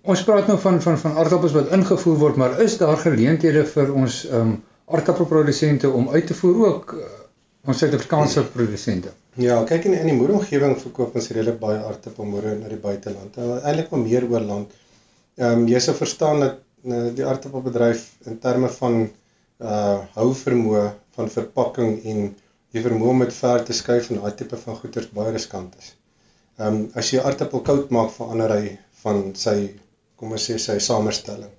Ons 0.03 0.24
praat 0.24 0.48
nou 0.48 0.58
van 0.63 0.82
van 0.82 0.98
van 0.98 1.18
aardappels 1.22 1.53
wat 1.53 1.72
ingevoer 1.75 2.18
word, 2.18 2.36
maar 2.36 2.60
is 2.62 2.77
daar 2.77 2.98
geleenthede 2.98 3.65
vir 3.65 3.94
ons 3.94 4.25
ehm 4.29 4.41
um, 4.41 4.58
aardappelprodusente 4.89 5.89
om 5.89 6.10
uit 6.10 6.25
te 6.27 6.34
voer 6.34 6.62
ook 6.65 6.94
uh, 6.98 7.03
ons 7.65 7.77
Suid-Afrikaanse 7.77 8.41
produsente? 8.53 9.12
Ja, 9.38 9.60
kyk 9.63 9.86
in 9.86 9.94
in 10.00 10.08
die 10.10 10.15
moederomgewing 10.18 10.74
verkoop 10.82 11.15
ons 11.15 11.29
redelik 11.29 11.60
baie 11.60 11.77
aardappelmoere 11.77 12.56
na 12.58 12.72
die 12.72 12.79
buiteland. 12.82 13.38
Eintlik 13.38 13.91
maar 13.91 14.01
meer 14.01 14.25
oor 14.32 14.48
land. 14.53 14.74
Ehm 15.38 15.62
um, 15.62 15.68
jy 15.70 15.84
sou 15.84 15.96
verstaan 16.00 16.41
dat 16.46 16.58
Nou, 16.82 17.10
die 17.12 17.25
aardappelbedryf 17.27 18.06
in 18.32 18.38
terme 18.39 18.70
van 18.72 19.01
uh 19.60 19.98
hou 20.15 20.27
vermoë 20.41 20.84
van 21.18 21.32
verpakking 21.34 21.98
en 22.08 22.22
die 22.72 22.84
vermoë 22.86 23.12
om 23.13 23.24
dit 23.25 23.34
ver 23.36 23.65
te 23.68 23.75
skuif 23.75 24.08
en 24.10 24.22
daai 24.22 24.38
tipe 24.39 24.60
van 24.62 24.77
goederes 24.77 25.10
baie 25.18 25.34
riskant 25.36 25.75
is. 25.82 25.89
Ehm 26.58 26.68
um, 26.77 26.77
as 27.01 27.12
jy 27.12 27.20
aardappel 27.20 27.65
koud 27.70 27.91
maak 27.98 28.13
verander 28.15 28.53
hy 28.56 28.77
van 29.01 29.20
sy 29.41 29.58
kom 30.20 30.36
ons 30.38 30.46
sê 30.50 30.58
sy 30.60 30.78
samestelling. 30.84 31.52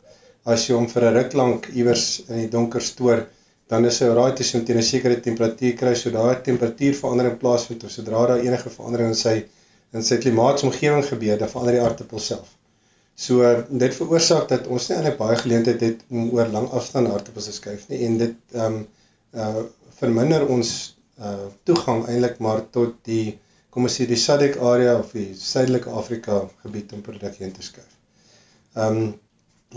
As 0.55 0.67
jy 0.69 0.77
hom 0.77 0.89
vir 0.93 1.07
'n 1.09 1.15
ruk 1.19 1.37
lank 1.41 1.69
iewers 1.73 2.07
in 2.29 2.39
die 2.43 2.53
donker 2.55 2.85
stoor, 2.91 3.27
dan 3.73 3.85
is 3.91 3.99
hy 4.03 4.07
raai 4.19 4.33
te 4.37 4.45
sien 4.45 4.65
teen 4.69 4.79
'n 4.83 4.89
sekere 4.93 5.17
temperatuur 5.27 5.75
kry, 5.83 5.95
so 5.95 6.11
daai 6.11 6.43
temperatuurverandering 6.49 7.37
plaasvind 7.43 7.85
of 7.85 7.91
sodra 7.97 8.27
daar 8.31 8.47
enige 8.47 8.71
verandering 8.77 9.13
in 9.15 9.21
sy 9.25 9.37
in 9.93 10.07
sy 10.07 10.17
klimaatsomgewing 10.23 11.05
gebeur, 11.13 11.39
dan 11.39 11.51
verander 11.53 11.77
die 11.77 11.85
aardappel 11.85 12.21
self. 12.31 12.51
So 13.27 13.49
dit 13.83 13.97
veroorsaak 13.99 14.49
dat 14.49 14.69
ons 14.75 14.89
nie 14.89 14.97
eintlik 14.97 15.19
baie 15.19 15.37
geleentheid 15.43 15.83
het 15.87 16.05
om 16.11 16.31
oor 16.37 16.49
lang 16.55 16.69
afstand 16.79 17.11
aardappels 17.11 17.51
te 17.51 17.57
skuif 17.57 17.85
nie 17.91 18.01
en 18.07 18.19
dit 18.25 18.57
ehm 18.57 18.81
um, 18.81 18.81
uh 19.45 19.65
verminder 20.01 20.47
ons 20.55 20.71
uh 21.29 21.47
toegang 21.69 22.07
eintlik 22.09 22.39
maar 22.47 22.63
tot 22.79 22.97
die 23.11 23.39
kom 23.71 23.87
ons 23.89 23.99
sê 24.01 24.07
die 24.09 24.19
SADC 24.25 24.57
area 24.73 24.97
of 25.03 25.13
die 25.19 25.29
suidelike 25.43 25.93
Afrika 26.03 26.43
gebied 26.65 26.95
om 26.97 27.03
produkte 27.09 27.45
in 27.47 27.53
te 27.59 27.67
skuif. 27.67 28.00
Ehm 28.75 29.03
um, 29.03 29.11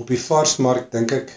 op 0.02 0.08
die 0.10 0.20
varsmark 0.20 0.92
dink 0.92 1.12
ek 1.14 1.34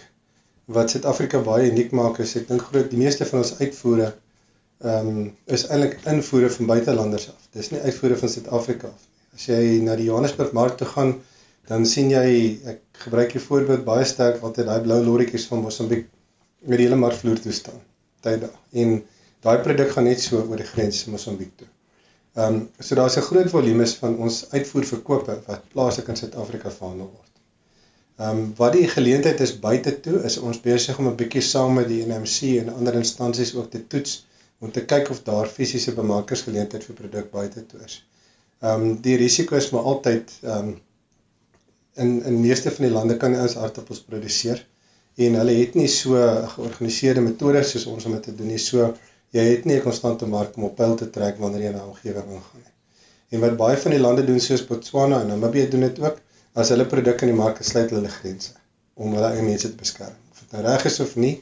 wat 0.77 0.89
Suid-Afrika 0.93 1.41
baie 1.45 1.69
uniek 1.71 1.91
maak 1.99 2.17
is 2.23 2.35
ek 2.39 2.47
dink 2.49 2.63
groot 2.69 2.89
die 2.89 3.01
meeste 3.01 3.25
van 3.29 3.43
ons 3.43 3.53
uitvoere 3.61 4.07
ehm 4.11 5.11
um, 5.11 5.19
is 5.57 5.67
eintlik 5.69 5.99
invoere 6.13 6.49
van 6.57 6.71
buitelanders 6.73 7.29
af. 7.33 7.49
Dis 7.53 7.71
nie 7.73 7.81
uitvoere 7.81 8.17
van 8.23 8.33
Suid-Afrika 8.35 8.87
af 8.93 9.01
nie. 9.05 9.13
As 9.37 9.49
jy 9.51 9.81
na 9.85 9.95
die 9.99 10.07
Johannesburg 10.09 10.53
mark 10.57 10.77
toe 10.77 10.87
gaan, 10.89 11.13
dan 11.69 11.85
sien 11.85 12.09
jy 12.13 12.29
ek 12.73 12.81
gebruik 13.03 13.35
die 13.35 13.43
voorbeeld 13.43 13.85
baie 13.85 14.05
sterk 14.05 14.41
altyd 14.49 14.69
daai 14.69 14.81
blou 14.85 15.01
lorrietjies 15.03 15.45
van 15.51 15.61
Mosambiek 15.65 16.07
met 16.65 16.79
die 16.79 16.87
hele 16.87 16.99
markvloer 16.99 17.41
toe 17.43 17.53
staan 17.53 17.81
tyd 18.25 18.41
daar 18.45 18.83
en 18.83 18.93
daai 19.45 19.57
produk 19.65 19.91
gaan 19.93 20.07
net 20.09 20.21
so 20.23 20.39
oor 20.41 20.61
die 20.61 20.69
grens 20.71 21.03
Mosambiek 21.13 21.53
toe. 21.59 21.67
Ehm 22.37 22.55
um, 22.55 22.59
so 22.79 22.95
daar's 22.99 23.17
'n 23.17 23.27
groot 23.29 23.49
volume 23.53 23.87
van 24.01 24.17
ons 24.25 24.37
uitvoerverkope 24.51 25.39
wat 25.47 25.69
plaaslik 25.73 26.07
in 26.13 26.19
Suid-Afrika 26.21 26.71
verhandel 26.79 27.09
word. 27.13 27.26
Ehm 28.17 28.37
um, 28.37 28.53
wat 28.57 28.73
die 28.73 28.87
geleentheid 28.89 29.39
is 29.45 29.59
buite 29.63 29.91
toe 30.05 30.19
is 30.29 30.37
ons 30.37 30.59
besig 30.61 30.97
om 30.97 31.07
'n 31.09 31.17
bietjie 31.19 31.41
saam 31.47 31.73
met 31.79 31.87
die 31.87 32.05
NMC 32.05 32.55
en 32.61 32.73
ander 32.73 32.95
instansies 32.99 33.53
ook 33.55 33.69
te 33.71 33.81
toets 33.87 34.13
om 34.59 34.71
te 34.71 34.85
kyk 34.93 35.11
of 35.13 35.19
daar 35.27 35.51
fisiese 35.57 35.93
bemarkingsgeleentheid 35.93 36.87
vir 36.87 36.95
produk 37.01 37.27
buite 37.31 37.65
toe 37.65 37.81
is. 37.85 37.99
Ehm 38.61 38.85
um, 38.87 38.95
die 39.07 39.17
risiko 39.21 39.55
is 39.55 39.69
maar 39.73 39.89
altyd 39.93 40.33
ehm 40.41 40.71
um, 40.71 40.71
in 42.05 42.23
in 42.31 42.39
meeste 42.41 42.71
van 42.71 42.85
die 42.85 42.93
lande 42.95 43.17
kan 43.21 43.37
jy 43.37 43.43
ons 43.49 43.57
aardappels 43.65 44.01
produseer 44.09 44.65
en 45.27 45.37
hulle 45.41 45.53
het 45.59 45.75
nie 45.75 45.87
so 45.97 46.25
georganiseerde 46.55 47.21
metodes 47.27 47.71
soos 47.73 47.85
ons 47.93 48.05
om 48.05 48.17
dit 48.17 48.23
te 48.29 48.35
doen 48.39 48.51
nie. 48.53 48.61
So 48.61 48.93
jy 49.37 49.45
het 49.51 49.65
nie 49.65 49.77
'n 49.77 49.85
konstante 49.85 50.25
mark 50.33 50.57
om 50.57 50.63
op 50.71 50.75
pyl 50.75 50.95
te 50.95 51.09
trek 51.09 51.37
wanneer 51.43 51.63
jy 51.67 51.73
na 51.77 51.85
omgewing 51.85 52.33
ingaan 52.39 52.65
nie. 52.65 52.73
En 53.29 53.39
wat 53.45 53.57
baie 53.57 53.77
van 53.77 53.91
die 53.91 53.99
lande 53.99 54.25
doen 54.25 54.39
soos 54.39 54.65
Botswana 54.65 55.21
en 55.21 55.27
Namibië 55.27 55.69
doen 55.69 55.85
dit 55.89 55.99
ook, 55.99 56.21
as 56.61 56.71
hulle 56.73 56.87
produkte 56.93 57.27
in 57.27 57.33
die 57.33 57.39
mark 57.41 57.61
sluit 57.71 57.93
hulle 57.95 58.13
grense 58.13 58.55
om 58.95 59.13
hulle 59.13 59.29
eie 59.35 59.45
mense 59.45 59.69
te 59.69 59.79
beskerm. 59.81 60.15
Of 60.33 60.41
dit 60.43 60.55
nou 60.57 60.63
reg 60.65 60.87
is 60.89 60.99
of 61.05 61.13
nie, 61.23 61.35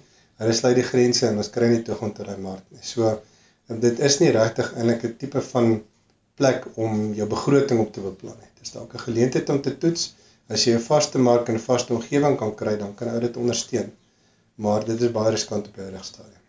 hulle 0.43 0.55
sluit 0.57 0.75
die 0.79 0.89
grense 0.89 1.29
en 1.29 1.39
ons 1.43 1.51
kry 1.55 1.71
nie 1.71 1.83
toegang 1.87 2.11
tot 2.17 2.27
daai 2.27 2.41
mark 2.49 2.65
nie. 2.75 2.83
So 2.83 3.15
dit 3.87 4.03
is 4.09 4.19
nie 4.21 4.33
regtig 4.35 4.73
eintlik 4.75 5.07
'n 5.07 5.17
tipe 5.23 5.41
van 5.53 5.71
plek 6.35 6.67
om 6.75 7.13
jou 7.15 7.27
begroting 7.31 7.79
op 7.85 7.93
te 7.95 8.03
beplan 8.03 8.37
nie. 8.41 8.51
Dit 8.59 8.67
is 8.67 8.75
dalk 8.75 8.93
'n 8.93 9.05
geleentheid 9.07 9.49
om 9.49 9.61
te 9.61 9.77
toets 9.77 10.11
As 10.53 10.63
jy 10.67 10.75
'n 10.77 10.83
vaste 10.85 11.17
mark 11.17 11.47
en 11.49 11.55
'n 11.57 11.67
vaste 11.67 11.93
omgewing 11.93 12.35
kan 12.37 12.51
kry, 12.55 12.75
dan 12.77 12.93
kan 12.97 13.09
ou 13.09 13.19
dit 13.19 13.37
ondersteun. 13.43 13.91
Maar 14.55 14.85
dit 14.85 15.01
is 15.01 15.11
baie 15.11 15.31
riskant 15.33 15.67
op 15.67 15.77
hierdie 15.81 16.03
stadium. 16.03 16.41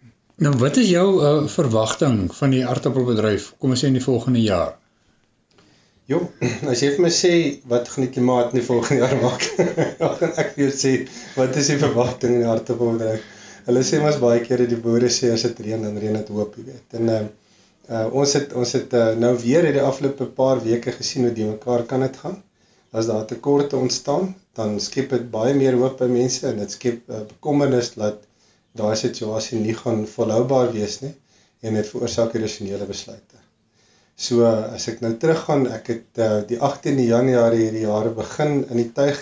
Nou 0.44 0.52
wat 0.62 0.76
is 0.76 0.88
jou 0.88 1.06
uh, 1.28 1.30
verwagting 1.48 2.18
van 2.40 2.50
die 2.52 2.66
aardappelbedryf 2.72 3.54
kom 3.58 3.72
ons 3.72 3.84
sê 3.84 3.88
in 3.88 3.96
die 3.96 4.04
volgende 4.04 4.42
jaar? 4.42 4.74
Jo, 6.06 6.20
as 6.70 6.82
jy 6.84 6.92
vir 6.94 7.02
my 7.02 7.10
sê 7.14 7.30
wat 7.70 7.88
gaan 7.90 8.04
die 8.06 8.12
klimaat 8.14 8.52
in 8.52 8.60
die 8.60 8.66
volgende 8.66 9.02
jaar 9.02 9.16
maak, 9.22 9.46
dan 10.00 10.12
gaan 10.20 10.36
ek 10.42 10.52
vir 10.54 10.68
jou 10.68 10.74
sê 10.82 10.92
wat 11.34 11.56
is 11.58 11.70
die 11.72 11.80
verwagting 11.80 12.36
in 12.36 12.44
die 12.44 12.50
aardappelbedryf? 12.50 13.24
Hulle 13.66 13.82
sê 13.88 13.98
mos 13.98 14.20
baie 14.22 14.44
kere 14.44 14.68
die 14.70 14.78
boere 14.78 15.10
sê 15.10 15.32
as 15.34 15.42
dit 15.48 15.64
reën 15.66 15.82
dan 15.82 15.96
reën 15.98 16.14
dit 16.20 16.28
hoop, 16.36 16.54
jy 16.54 16.68
weet. 16.68 16.98
En 17.00 17.10
uh, 17.10 17.22
uh 17.96 18.04
ons 18.22 18.34
het 18.38 18.54
ons 18.62 18.74
het 18.78 18.94
uh, 18.94 19.08
nou 19.18 19.32
weer 19.42 19.66
hierdie 19.66 19.82
afgelope 19.82 20.28
paar 20.38 20.62
weke 20.62 20.94
gesien 20.94 21.26
hoe 21.26 21.34
die 21.34 21.48
mekaar 21.48 21.82
kan 21.90 22.06
dit 22.06 22.20
gaan 22.22 22.38
as 22.96 23.10
daar 23.10 23.26
tekorte 23.26 23.76
ontstaan, 23.76 24.30
dan 24.54 24.78
skep 24.80 25.10
dit 25.10 25.26
baie 25.30 25.54
meer 25.58 25.74
hoop 25.80 25.98
by 26.00 26.06
mense 26.12 26.46
en 26.48 26.62
dit 26.62 26.76
skep 26.78 27.10
uh, 27.10 27.24
bekommernis 27.32 27.90
dat 27.98 28.22
daai 28.78 28.94
situasie 29.00 29.58
nie 29.58 29.74
gaan 29.74 30.06
volhoubaar 30.14 30.70
wees 30.78 31.00
nie 31.02 31.12
en 31.66 31.80
dit 31.80 31.90
veroorsaak 31.90 32.38
irrasionele 32.38 32.86
besluite. 32.86 33.35
So 34.16 34.46
as 34.48 34.86
ek 34.88 35.02
nou 35.04 35.12
teruggaan, 35.20 35.66
ek 35.68 35.88
het 35.92 36.20
uh, 36.24 36.28
die 36.48 36.56
18de 36.56 37.04
Januarie 37.04 37.66
hierdie 37.66 37.84
jaar 37.84 38.08
begin 38.16 38.62
in 38.64 38.80
die 38.80 38.92
tuig 38.96 39.18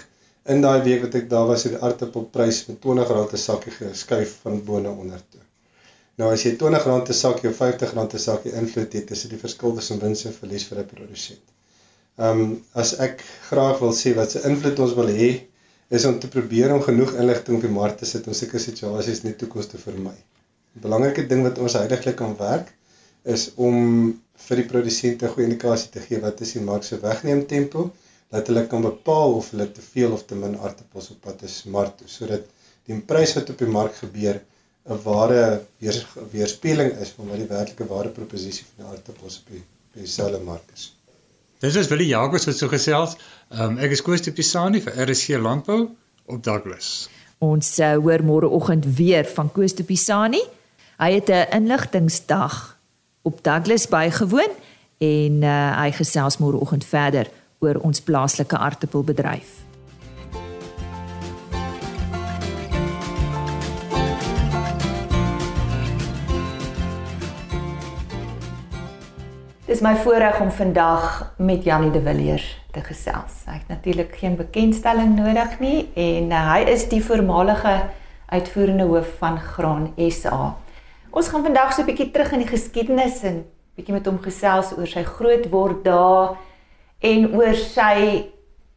in 0.47 0.61
daai 0.63 0.85
week 0.85 1.03
wat 1.07 1.17
ek 1.19 1.27
daar 1.33 1.49
was 1.49 1.65
het 1.67 1.75
die 1.75 1.81
aardappelprys 1.83 2.61
met 2.69 2.85
R20 2.85 3.33
'n 3.35 3.41
sakkie 3.45 3.73
geskuif 3.75 4.37
van 4.45 4.61
bo 4.65 4.79
na 4.79 4.93
onder 4.93 5.23
toe. 5.33 5.41
Nou 6.23 6.31
as 6.33 6.45
jy 6.47 6.53
R20 6.55 7.11
'n 7.11 7.19
sakkie 7.21 7.51
of 7.51 7.59
R50 7.59 8.15
'n 8.15 8.23
sakkie 8.27 8.53
invloed 8.53 8.93
het, 8.93 9.11
is 9.11 9.23
dit 9.23 9.35
die 9.35 9.41
verskil 9.41 9.75
tussen 9.75 9.99
wins 9.99 10.25
en 10.31 10.37
verlies 10.37 10.69
vir 10.71 10.79
'n 10.79 10.87
produsent. 10.87 11.43
Ehm 12.19 12.41
um, 12.41 12.63
as 12.75 12.95
ek 13.03 13.25
graag 13.49 13.81
wil 13.83 13.93
sê 13.93 14.15
wat 14.15 14.31
se 14.31 14.45
invloed 14.47 14.79
ons 14.79 14.95
wil 14.95 15.11
hê 15.11 15.31
is 15.91 16.05
om 16.05 16.21
te 16.21 16.29
probeer 16.29 16.75
om 16.75 16.83
genoeg 16.83 17.17
inligting 17.19 17.57
op 17.57 17.67
die 17.67 17.77
mark 17.81 17.97
te 17.99 18.07
sit 18.07 18.27
om 18.27 18.35
sulke 18.35 18.59
situasies 18.63 19.25
nie 19.25 19.35
toekoms 19.35 19.67
te 19.73 19.79
vermy. 19.79 20.15
'n 20.77 20.85
Belangrike 20.87 21.27
ding 21.27 21.43
wat 21.43 21.59
ons 21.59 21.75
heidaglik 21.81 22.17
kan 22.17 22.37
werk 22.39 22.71
is 23.25 23.51
om 23.57 24.23
vir 24.47 24.61
die 24.63 24.69
produsente 24.71 25.29
goeie 25.29 25.47
indikasie 25.49 25.91
te 25.91 26.03
gee 26.07 26.21
wat 26.23 26.41
is 26.47 26.55
die 26.57 26.65
mark 26.65 26.85
se 26.85 26.99
wegneem 27.03 27.45
tempo 27.51 27.91
dat 28.35 28.49
hulle 28.51 28.67
kan 28.71 28.83
bepaal 28.83 29.37
of 29.39 29.53
hulle 29.55 29.69
te 29.73 29.85
veel 29.85 30.13
of 30.17 30.25
te 30.27 30.35
min 30.35 30.57
aardappels 30.59 31.11
op 31.15 31.21
pad 31.29 31.45
is 31.49 31.63
mark 31.77 31.97
toe 32.01 32.11
sodat 32.11 32.51
die 32.89 32.99
prys 33.13 33.37
wat 33.39 33.53
op 33.55 33.63
die 33.63 33.71
mark 33.79 33.95
gebeur 34.01 34.41
'n 34.85 34.99
ware 35.05 35.63
weer, 35.81 35.97
weerspieëling 36.33 36.91
is 37.01 37.15
van 37.17 37.31
wat 37.31 37.41
die 37.41 37.49
werklike 37.49 37.87
waardeproposisie 37.89 38.67
van 38.67 38.85
die 38.85 38.91
aardappels 38.93 39.39
op 39.41 39.55
die 39.55 39.63
op 39.63 40.01
dieselfde 40.03 40.41
mark 40.45 40.67
is. 40.75 40.93
Dis 41.61 41.77
is 41.77 41.89
Willie 41.89 42.11
Jacobs 42.11 42.45
wat 42.45 42.57
so 42.57 42.69
gesels. 42.69 43.17
Um, 43.49 43.79
ek 43.79 43.95
is 43.97 44.03
Koos 44.03 44.21
de 44.27 44.33
Pisani 44.33 44.83
vir 44.85 44.93
RSC 45.07 45.39
Landbou 45.41 45.89
op 46.27 46.43
Douglas. 46.45 47.09
Ons 47.39 47.79
uh, 47.79 47.95
hoor 47.97 48.25
môreoggend 48.25 48.85
weer 48.99 49.25
van 49.25 49.53
Koos 49.53 49.75
de 49.75 49.85
Pisani. 49.85 50.43
Hy 50.99 51.11
het 51.15 51.31
'n 51.31 51.47
inligtingsdag 51.63 52.74
op 53.25 53.43
Douglas 53.43 53.89
bygewoon 53.89 54.53
en 54.99 55.43
uh, 55.43 55.81
hy 55.81 55.91
gesels 55.97 56.37
môreoggend 56.39 56.85
verder 56.85 57.31
oor 57.65 57.81
ons 57.81 58.03
plaaslike 58.05 58.57
aartappelbedryf. 58.57 59.63
Dis 69.65 69.81
my 69.81 69.95
voorreg 70.05 70.37
om 70.45 70.51
vandag 70.53 71.33
met 71.37 71.65
Janie 71.65 71.91
de 71.91 72.03
Villiers 72.05 72.45
te 72.71 72.83
gesels. 72.85 73.41
Hy 73.49 73.57
het 73.57 73.73
natuurlik 73.73 74.13
geen 74.21 74.37
bekendstelling 74.37 75.17
nodig 75.17 75.57
nie 75.65 75.89
en 75.97 76.29
uh, 76.29 76.43
hy 76.53 76.61
is 76.77 76.85
die 76.93 77.01
voormalige 77.05 77.73
uitvoerende 78.29 78.85
hoof 78.93 79.17
van 79.19 79.41
Graan 79.41 79.89
SA. 80.13 80.53
Ons 81.15 81.29
gaan 81.31 81.45
vandag 81.47 81.73
so 81.73 81.83
'n 81.83 81.87
bietjie 81.87 82.11
terug 82.11 82.33
in 82.33 82.43
die 82.43 82.51
geskiedenis 82.51 83.23
en 83.23 83.45
bietjie 83.77 83.95
met 83.95 84.07
hom 84.07 84.19
gesels 84.19 84.73
oor 84.75 84.87
sy 84.87 85.05
grootword 85.07 85.85
daar 85.85 86.35
en 86.99 87.35
oor 87.37 87.55
sy 87.55 88.27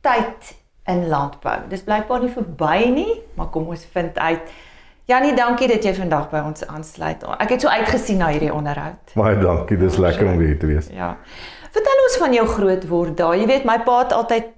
tyd 0.05 0.53
in 0.85 1.07
landbou. 1.09 1.57
Dis 1.69 1.81
blykbaar 1.81 2.21
nie 2.21 2.29
verby 2.29 2.89
nie, 2.93 3.21
maar 3.35 3.49
kom 3.49 3.67
ons 3.67 3.85
vind 3.85 4.17
uit 4.17 4.41
Janie, 5.07 5.33
dankie 5.33 5.67
dat 5.67 5.83
jy 5.83 5.93
vandag 5.95 6.29
by 6.29 6.41
ons 6.43 6.65
aansluit. 6.67 7.23
Ek 7.39 7.49
het 7.49 7.61
so 7.61 7.71
uitgesien 7.71 8.17
na 8.19 8.27
hierdie 8.27 8.53
onderhoud. 8.53 9.13
Baie 9.15 9.37
dankie, 9.39 9.77
dis 9.77 9.97
lekker 9.97 10.27
om 10.27 10.39
hier 10.39 10.59
te 10.59 10.67
wees. 10.67 10.89
Ja. 10.91 11.17
Vertel 11.71 12.01
ons 12.03 12.17
van 12.17 12.33
jou 12.33 12.47
groot 12.47 12.87
word 12.87 13.17
daar. 13.17 13.37
Jy 13.39 13.47
weet 13.47 13.65
my 13.65 13.79
pa 13.87 14.01
het 14.03 14.11
altyd 14.13 14.51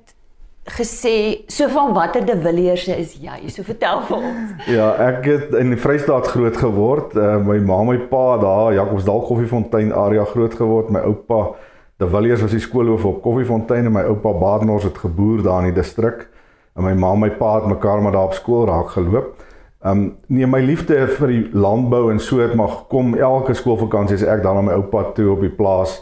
gesê 0.75 1.43
so 1.47 1.67
van 1.67 1.93
watter 1.93 2.25
de 2.25 2.35
Villiers 2.41 2.87
is 2.87 3.15
jy? 3.21 3.49
So 3.49 3.63
vertel 3.63 4.01
vir 4.07 4.17
ons. 4.17 4.53
Ja, 4.67 4.89
ek 5.09 5.25
het 5.25 5.55
in 5.59 5.73
die 5.73 5.79
Vrystaat 5.79 6.27
groot 6.33 6.57
geword. 6.57 7.15
Uh, 7.15 7.37
my 7.43 7.59
ma 7.59 7.81
my 7.87 7.97
pa 8.11 8.37
daar 8.41 8.73
Jacobsdal 8.77 9.21
Koffiefontein 9.27 9.93
area 9.93 10.25
groot 10.29 10.55
geword. 10.55 10.89
My 10.93 11.03
oupa 11.07 11.55
de 11.99 12.07
Villiers 12.07 12.41
was 12.41 12.55
die 12.55 12.63
skoolhoof 12.63 13.05
op 13.05 13.21
Koffiefontein 13.25 13.85
en 13.89 13.95
my 13.97 14.05
oupa 14.11 14.33
Badenhorst 14.33 14.91
het 14.91 14.97
geboer 14.97 15.43
daar 15.43 15.65
in 15.65 15.73
die 15.73 15.81
distrik. 15.81 16.27
En 16.75 16.85
my 16.87 16.93
ma 16.93 17.15
my 17.15 17.31
pa 17.35 17.55
het 17.59 17.67
mekaar 17.67 18.01
maar 18.01 18.15
daar 18.15 18.31
op 18.31 18.37
skool 18.37 18.67
raak 18.67 18.95
geloop. 18.97 19.35
Ehm 19.79 19.97
um, 19.97 20.15
nee 20.27 20.47
my 20.47 20.59
liefde 20.59 21.07
vir 21.07 21.27
die 21.31 21.43
landbou 21.53 22.09
en 22.11 22.19
so 22.19 22.39
het 22.43 22.53
maar 22.53 22.67
gekom 22.67 23.13
elke 23.15 23.53
skoolvakansie 23.55 24.17
as 24.19 24.27
ek 24.27 24.43
dan 24.43 24.59
na 24.59 24.61
my 24.67 24.73
oupa 24.75 25.05
toe 25.15 25.29
op 25.31 25.39
die 25.45 25.55
plaas 25.55 26.01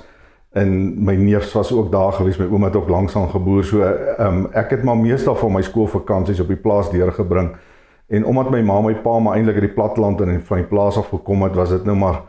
en 0.58 0.70
my 1.06 1.16
neefs 1.16 1.54
was 1.54 1.72
ook 1.72 1.92
daar 1.92 2.14
gewees 2.18 2.38
my 2.42 2.48
ouma 2.50 2.70
het 2.72 2.76
ook 2.80 2.90
langs 2.90 3.16
aan 3.16 3.30
geboer 3.30 3.64
so 3.64 3.84
um, 4.20 4.46
ek 4.52 4.76
het 4.78 4.84
maar 4.84 4.98
meestal 4.98 5.36
van 5.36 5.54
my 5.54 5.62
skoolvakansies 5.62 6.42
op 6.44 6.54
die 6.54 6.62
plaas 6.62 6.90
deurgebring 6.94 7.52
en 8.08 8.26
omdat 8.26 8.50
my 8.50 8.62
ma 8.62 8.80
my 8.82 8.96
pa 9.04 9.20
maar 9.20 9.38
eintlik 9.38 9.60
uit 9.60 9.68
die 9.68 9.76
platteland 9.76 10.22
en 10.22 10.42
van 10.50 10.64
die 10.64 10.70
plaas 10.70 10.98
af 10.98 11.12
gekom 11.14 11.44
het 11.44 11.56
was 11.56 11.70
dit 11.76 11.86
nou 11.86 11.98
maar 11.98 12.22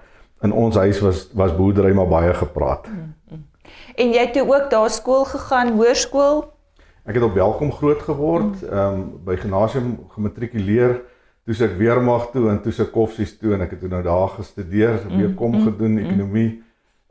in 0.42 0.52
ons 0.52 0.76
huis 0.76 1.00
was 1.00 1.28
was 1.35 1.56
boerdery 1.56 1.92
maar 1.94 2.08
baie 2.08 2.35
gepraat. 2.35 2.87
Mm, 2.88 3.14
mm. 3.30 3.44
En 3.94 4.12
jy 4.14 4.20
het 4.23 4.32
toe 4.32 4.47
ook 4.47 4.70
daar 4.70 4.90
skool 4.90 5.25
gegaan, 5.25 5.73
hoërskool? 5.76 6.44
Ek 7.04 7.14
het 7.14 7.25
op 7.25 7.35
Welkom 7.35 7.73
groot 7.73 8.02
geword, 8.02 8.62
mm. 8.62 8.68
ehm 8.68 8.94
um, 8.94 9.04
by 9.25 9.37
gimnasium 9.37 9.97
gematrikuleer 10.14 11.00
toe 11.49 11.56
ek 11.64 11.78
weermag 11.80 12.28
toe 12.32 12.50
en 12.52 12.62
toe 12.62 12.73
se 12.73 12.85
koffsies 12.92 13.38
toe 13.38 13.54
en 13.56 13.62
ek 13.64 13.70
het 13.70 13.80
toe 13.80 13.88
nou 13.88 14.02
daar 14.04 14.28
gestudeer, 14.37 14.99
weer 15.08 15.30
kom 15.35 15.54
mm, 15.56 15.62
gedoen 15.64 15.94
mm, 15.97 16.04
ekonomie 16.04 16.50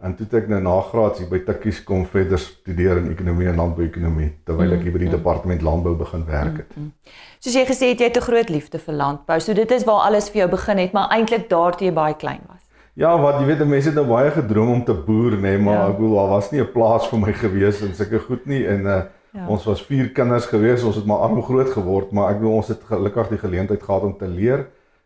en 0.02 0.14
toe 0.16 0.28
ek 0.38 0.48
nou 0.52 0.60
nagraads 0.62 1.20
hier 1.20 1.30
by 1.30 1.40
Tikkies 1.46 1.80
kom 1.84 2.06
verder 2.06 2.38
studeer 2.38 3.00
in 3.02 3.10
ekonomie 3.12 3.48
en 3.50 3.58
landbouekonomie 3.58 4.30
terwyl 4.46 4.76
ek 4.76 4.84
hier 4.86 4.94
by 4.94 5.00
die 5.06 5.10
departement 5.16 5.66
landbou 5.66 5.96
begin 5.98 6.26
werk 6.26 6.62
het. 6.62 6.78
Soos 7.40 7.58
jy 7.58 7.66
gesê 7.66 7.92
het 7.94 8.00
jy 8.00 8.12
het 8.12 8.18
'n 8.18 8.28
groot 8.30 8.50
liefde 8.50 8.80
vir 8.80 8.94
landbou. 8.94 9.40
So 9.40 9.54
dit 9.54 9.72
is 9.72 9.84
waar 9.86 10.06
alles 10.08 10.30
vir 10.30 10.46
jou 10.46 10.50
begin 10.50 10.78
het, 10.78 10.94
maar 10.94 11.10
eintlik 11.10 11.50
daartoe 11.50 11.88
jy 11.88 11.94
baie 11.94 12.14
klein 12.14 12.42
was. 12.48 12.62
Ja, 12.94 13.18
wat 13.22 13.40
jy 13.40 13.46
weet, 13.46 13.68
mense 13.68 13.90
het 13.90 13.96
nou 13.96 14.08
baie 14.08 14.32
gedroom 14.32 14.70
om 14.70 14.84
te 14.84 14.94
boer, 14.94 15.32
nê, 15.32 15.42
nee, 15.42 15.58
maar 15.58 15.74
ja. 15.74 15.88
ek 15.90 15.98
bedoel 15.98 16.16
daar 16.16 16.30
was 16.30 16.52
nie 16.52 16.62
'n 16.62 16.72
plaas 16.72 17.08
vir 17.08 17.20
my 17.20 17.34
gewees 17.34 17.82
en 17.82 17.94
sulke 17.94 18.20
goed 18.20 18.46
nie 18.46 18.66
en 18.66 18.86
uh 18.86 19.02
Ja. 19.38 19.46
Ons 19.48 19.68
was 19.68 19.84
vier 19.86 20.08
kinders 20.16 20.48
gewees, 20.50 20.84
ons 20.88 20.96
het 20.98 21.06
maar 21.06 21.26
arm 21.28 21.42
groot 21.46 21.70
geword, 21.70 22.14
maar 22.16 22.32
ek 22.32 22.40
bedoel 22.40 22.56
ons 22.62 22.72
het 22.72 22.82
gelukkig 22.90 23.28
die 23.36 23.42
geleentheid 23.42 23.84
gehad 23.84 24.08
om 24.08 24.16
te 24.18 24.28
leer 24.28 24.64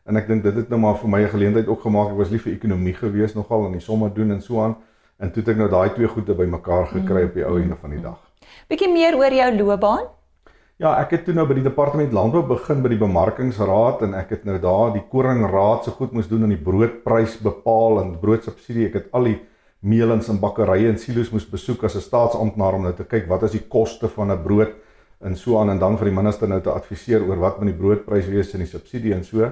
en 0.08 0.18
ek 0.18 0.30
dink 0.30 0.46
dit 0.46 0.56
het 0.62 0.70
nou 0.72 0.80
maar 0.80 0.96
vir 1.02 1.10
my 1.10 1.20
'n 1.24 1.34
geleentheid 1.34 1.68
ook 1.68 1.82
gemaak. 1.82 2.12
Ek 2.12 2.18
was 2.18 2.30
lief 2.30 2.44
vir 2.44 2.54
ekonomie 2.54 2.94
gewees 2.94 3.34
nogal 3.36 3.65
en 3.65 3.72
die 3.72 3.82
somme 3.82 4.10
doen 4.13 4.32
en 4.32 4.42
so 4.42 4.62
aan 4.62 4.78
en 5.22 5.30
toe 5.30 5.44
het 5.44 5.54
ek 5.54 5.62
nou 5.62 5.70
daai 5.70 5.94
twee 5.94 6.10
goede 6.10 6.34
bymekaar 6.34 6.90
gekry 6.96 7.28
op 7.28 7.38
die 7.38 7.46
ou 7.46 7.60
einde 7.60 7.78
van 7.78 7.94
die 7.94 8.02
dag. 8.02 8.18
Bietjie 8.72 8.90
meer 8.90 9.18
oor 9.20 9.34
jou 9.36 9.52
loopbaan? 9.60 10.10
Ja, 10.82 10.96
ek 10.98 11.12
het 11.14 11.28
toe 11.28 11.36
nou 11.38 11.44
by 11.46 11.60
die 11.60 11.68
departement 11.68 12.14
landbou 12.16 12.42
begin 12.50 12.80
by 12.82 12.90
die 12.90 12.98
bemarkingsraad 12.98 14.02
en 14.08 14.16
ek 14.18 14.32
het 14.34 14.48
nou 14.50 14.58
daar 14.64 14.90
die 14.96 15.04
koringraad 15.12 15.86
se 15.86 15.94
goed 15.94 16.16
moes 16.18 16.30
doen 16.32 16.48
aan 16.48 16.56
die 16.56 16.64
broodprys 16.64 17.36
bepaal 17.46 18.00
en 18.02 18.16
broodsubsidie. 18.24 18.88
Ek 18.90 18.98
het 18.98 19.12
al 19.14 19.30
die 19.30 19.38
meelens 19.86 20.32
en 20.34 20.40
bakkerye 20.42 20.90
en 20.90 20.98
silo's 20.98 21.30
moes 21.34 21.46
besoek 21.46 21.86
as 21.86 21.96
'n 21.96 22.02
staatsamptenaar 22.02 22.74
om 22.80 22.84
nou 22.90 22.94
te 22.94 23.06
kyk 23.06 23.30
wat 23.30 23.44
is 23.44 23.52
die 23.52 23.68
koste 23.70 24.08
van 24.08 24.32
'n 24.32 24.44
brood 24.44 24.74
en 25.22 25.36
so 25.36 25.60
aan 25.60 25.70
en 25.70 25.80
dan 25.80 25.98
vir 25.98 26.06
die 26.06 26.16
minister 26.16 26.48
nou 26.48 26.62
te 26.62 26.72
adviseer 26.72 27.22
oor 27.22 27.38
wat 27.38 27.60
moet 27.60 27.70
die 27.70 27.82
broodprys 27.82 28.26
wees 28.26 28.54
en 28.54 28.60
die 28.60 28.68
subsidie 28.68 29.14
en 29.14 29.24
so. 29.24 29.52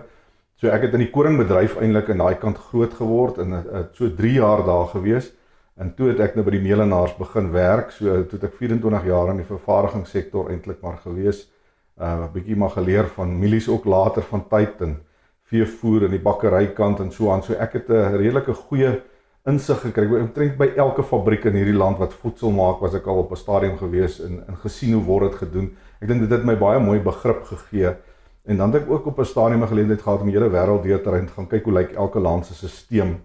So 0.55 0.67
ek 0.67 0.81
het 0.81 0.93
in 0.93 1.05
die 1.05 1.11
koringbedryf 1.11 1.77
eintlik 1.77 2.09
aan 2.09 2.17
daai 2.17 2.35
kant 2.35 2.57
groot 2.57 2.93
geword 2.93 3.37
en 3.37 3.51
het 3.51 3.89
so 3.93 4.09
3 4.09 4.33
jaar 4.33 4.65
daar 4.65 4.87
gewees 4.87 5.31
en 5.79 5.93
toe 5.95 6.09
het 6.11 6.19
ek 6.19 6.35
nou 6.35 6.43
by 6.43 6.57
die 6.57 6.63
meelenaars 6.63 7.15
begin 7.17 7.51
werk. 7.51 7.93
So 7.95 8.23
toe 8.27 8.39
het 8.39 8.49
ek 8.49 8.57
24 8.59 9.05
jaar 9.07 9.31
in 9.31 9.39
die 9.39 9.47
vervaardigingssektor 9.47 10.49
eintlik 10.51 10.81
maar 10.83 10.99
gewees. 11.03 11.45
Uh 11.99 12.27
bietjie 12.33 12.57
maar 12.59 12.73
geleer 12.75 13.07
van 13.15 13.37
mielies 13.39 13.69
ook 13.71 13.85
later 13.85 14.25
van 14.27 14.43
tyd 14.51 14.81
en 14.85 14.97
veevoer 15.49 16.05
en 16.07 16.13
die 16.13 16.23
bakkerykant 16.23 16.99
en 16.99 17.11
so 17.11 17.31
aan. 17.31 17.43
So 17.43 17.53
ek 17.53 17.73
het 17.79 17.89
'n 17.89 18.17
redelike 18.17 18.53
goeie 18.53 19.01
insig 19.47 19.81
gekry. 19.81 20.05
Ek 20.05 20.21
omtrent 20.21 20.57
by 20.57 20.73
elke 20.75 21.03
fabriek 21.03 21.45
in 21.45 21.55
hierdie 21.55 21.77
land 21.77 21.97
wat 21.97 22.13
voedsel 22.13 22.51
maak, 22.51 22.81
was 22.81 22.93
ek 22.93 23.07
al 23.07 23.23
op 23.23 23.31
'n 23.31 23.35
stadium 23.35 23.77
gewees 23.77 24.19
en 24.19 24.43
en 24.47 24.55
gesien 24.57 24.93
hoe 24.93 25.03
word 25.03 25.31
dit 25.31 25.39
gedoen. 25.39 25.75
Ek 26.01 26.07
dink 26.07 26.21
dit 26.21 26.31
het 26.31 26.45
my 26.45 26.55
baie 26.55 26.79
mooi 26.79 26.99
begrip 26.99 27.43
gegee. 27.43 27.95
En 28.45 28.57
dan 28.57 28.73
het 28.73 28.83
ek 28.83 28.89
ook 28.89 29.05
op 29.05 29.19
'n 29.19 29.25
stadium 29.25 29.63
'n 29.63 29.67
geleentheid 29.67 30.01
gehad 30.01 30.19
om 30.21 30.27
die 30.27 30.37
hele 30.37 30.49
wêreld 30.49 30.83
deur 30.83 31.01
te 31.01 31.09
ry 31.09 31.17
en 31.19 31.29
gaan 31.29 31.47
kyk 31.47 31.63
hoe 31.63 31.73
lyk 31.73 31.91
elke 31.91 32.19
land 32.19 32.45
se 32.45 32.67
stelsel. 32.67 33.19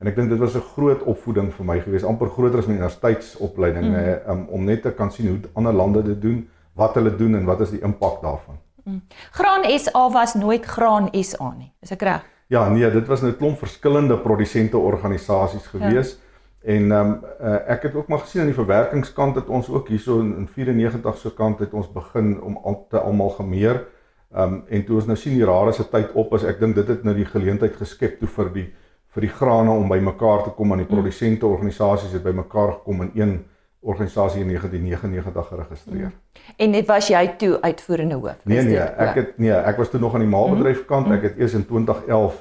En 0.00 0.08
ek 0.08 0.16
dink 0.16 0.30
dit 0.32 0.38
was 0.40 0.54
'n 0.56 0.64
groot 0.74 1.02
opvoeding 1.02 1.52
vir 1.52 1.66
my 1.66 1.80
gewees, 1.80 2.04
amper 2.04 2.28
groter 2.28 2.58
as 2.58 2.66
my 2.66 2.74
universiteitsopleiding 2.74 3.84
mm. 3.84 4.30
um, 4.30 4.46
om 4.48 4.64
net 4.64 4.82
te 4.82 4.90
kan 4.90 5.12
sien 5.12 5.28
hoe 5.28 5.38
ander 5.52 5.72
lande 5.72 6.02
dit 6.02 6.22
doen, 6.22 6.48
wat 6.72 6.94
hulle 6.94 7.16
doen 7.16 7.34
en 7.34 7.44
wat 7.44 7.60
is 7.60 7.70
die 7.70 7.82
impak 7.84 8.22
daarvan. 8.22 8.56
Mm. 8.84 9.02
Graan 9.30 9.78
SA 9.78 10.10
was 10.10 10.34
nooit 10.34 10.64
Graan 10.64 11.08
SA 11.12 11.54
nie. 11.58 11.72
Is 11.82 11.90
ek 11.90 12.02
reg? 12.02 12.24
Ja, 12.48 12.68
nee, 12.68 12.90
dit 12.90 13.06
was 13.06 13.22
'n 13.22 13.36
klomp 13.36 13.58
verskillende 13.58 14.18
produsente 14.18 14.78
organisasies 14.78 15.66
gewees. 15.66 16.10
Ja. 16.10 16.28
En 16.60 16.92
ehm 16.92 17.06
um, 17.06 17.20
uh, 17.40 17.68
ek 17.68 17.82
het 17.82 17.94
ook 17.94 18.08
maar 18.08 18.18
gesien 18.18 18.40
aan 18.40 18.46
die 18.46 18.56
verwerkingskant 18.56 19.34
het 19.34 19.48
ons 19.48 19.68
ook 19.68 19.88
hierso 19.88 20.20
in, 20.20 20.36
in 20.36 20.48
94 20.48 21.16
se 21.16 21.34
kant 21.34 21.58
het 21.58 21.72
ons 21.72 21.92
begin 21.92 22.40
om 22.40 22.56
al 22.56 22.86
te 22.88 23.00
almal 23.00 23.30
gemeer. 23.30 23.86
Ehm 24.32 24.52
um, 24.52 24.64
en 24.68 24.84
toe 24.84 24.96
ons 24.96 25.06
nou 25.06 25.16
sien 25.16 25.34
die 25.34 25.44
rare 25.44 25.72
se 25.72 25.88
tyd 25.88 26.12
op 26.12 26.34
is, 26.34 26.44
ek 26.44 26.60
dink 26.60 26.74
dit 26.74 26.88
het 26.88 27.04
nou 27.04 27.14
die 27.14 27.24
geleentheid 27.24 27.76
geskep 27.76 28.18
toe 28.18 28.28
vir 28.28 28.52
die 28.52 28.74
vir 29.14 29.26
die 29.26 29.32
grane 29.32 29.70
om 29.70 29.88
bymekaar 29.88 30.44
te 30.44 30.50
kom 30.50 30.72
aan 30.72 30.84
die 30.84 30.86
mm. 30.86 30.94
produsente 30.94 31.46
organisasies 31.46 32.12
het 32.12 32.22
bymekaar 32.22 32.72
gekom 32.72 33.02
in 33.02 33.10
een 33.14 33.32
organisasie 33.80 34.40
in 34.40 34.46
1999 34.46 35.48
geregistreer. 35.48 36.12
Mm. 36.12 36.54
En 36.56 36.72
dit 36.72 36.86
was 36.86 37.08
jy 37.08 37.24
toe 37.40 37.60
uitvoerende 37.60 38.14
hoof? 38.14 38.44
Nee 38.44 38.62
nee, 38.62 38.78
ek 38.78 39.14
het 39.14 39.38
nee, 39.38 39.52
ek 39.52 39.80
was 39.80 39.90
toe 39.90 40.00
nog 40.00 40.14
aan 40.14 40.24
die 40.26 40.30
maalbedryf 40.30 40.84
kant. 40.84 41.08
Mm. 41.08 41.18
Ek 41.18 41.30
het 41.30 41.40
eers 41.40 41.56
in 41.58 41.66
2011 41.66 42.38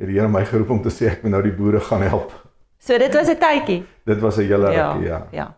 het 0.00 0.08
die 0.08 0.16
Here 0.18 0.28
my 0.28 0.44
geroep 0.48 0.70
om 0.70 0.82
te 0.82 0.92
sê 0.92 1.12
ek 1.12 1.22
moet 1.24 1.36
nou 1.36 1.42
die 1.44 1.56
boere 1.56 1.80
gaan 1.80 2.02
help. 2.02 2.34
So 2.80 2.98
dit 2.98 3.14
was 3.14 3.28
'n 3.28 3.38
tydjie. 3.38 3.84
Dit 4.04 4.20
was 4.20 4.36
'n 4.36 4.48
hele 4.48 4.72
ja, 4.72 4.92
rukkie, 4.92 5.08
ja. 5.08 5.26
Ja. 5.30 5.54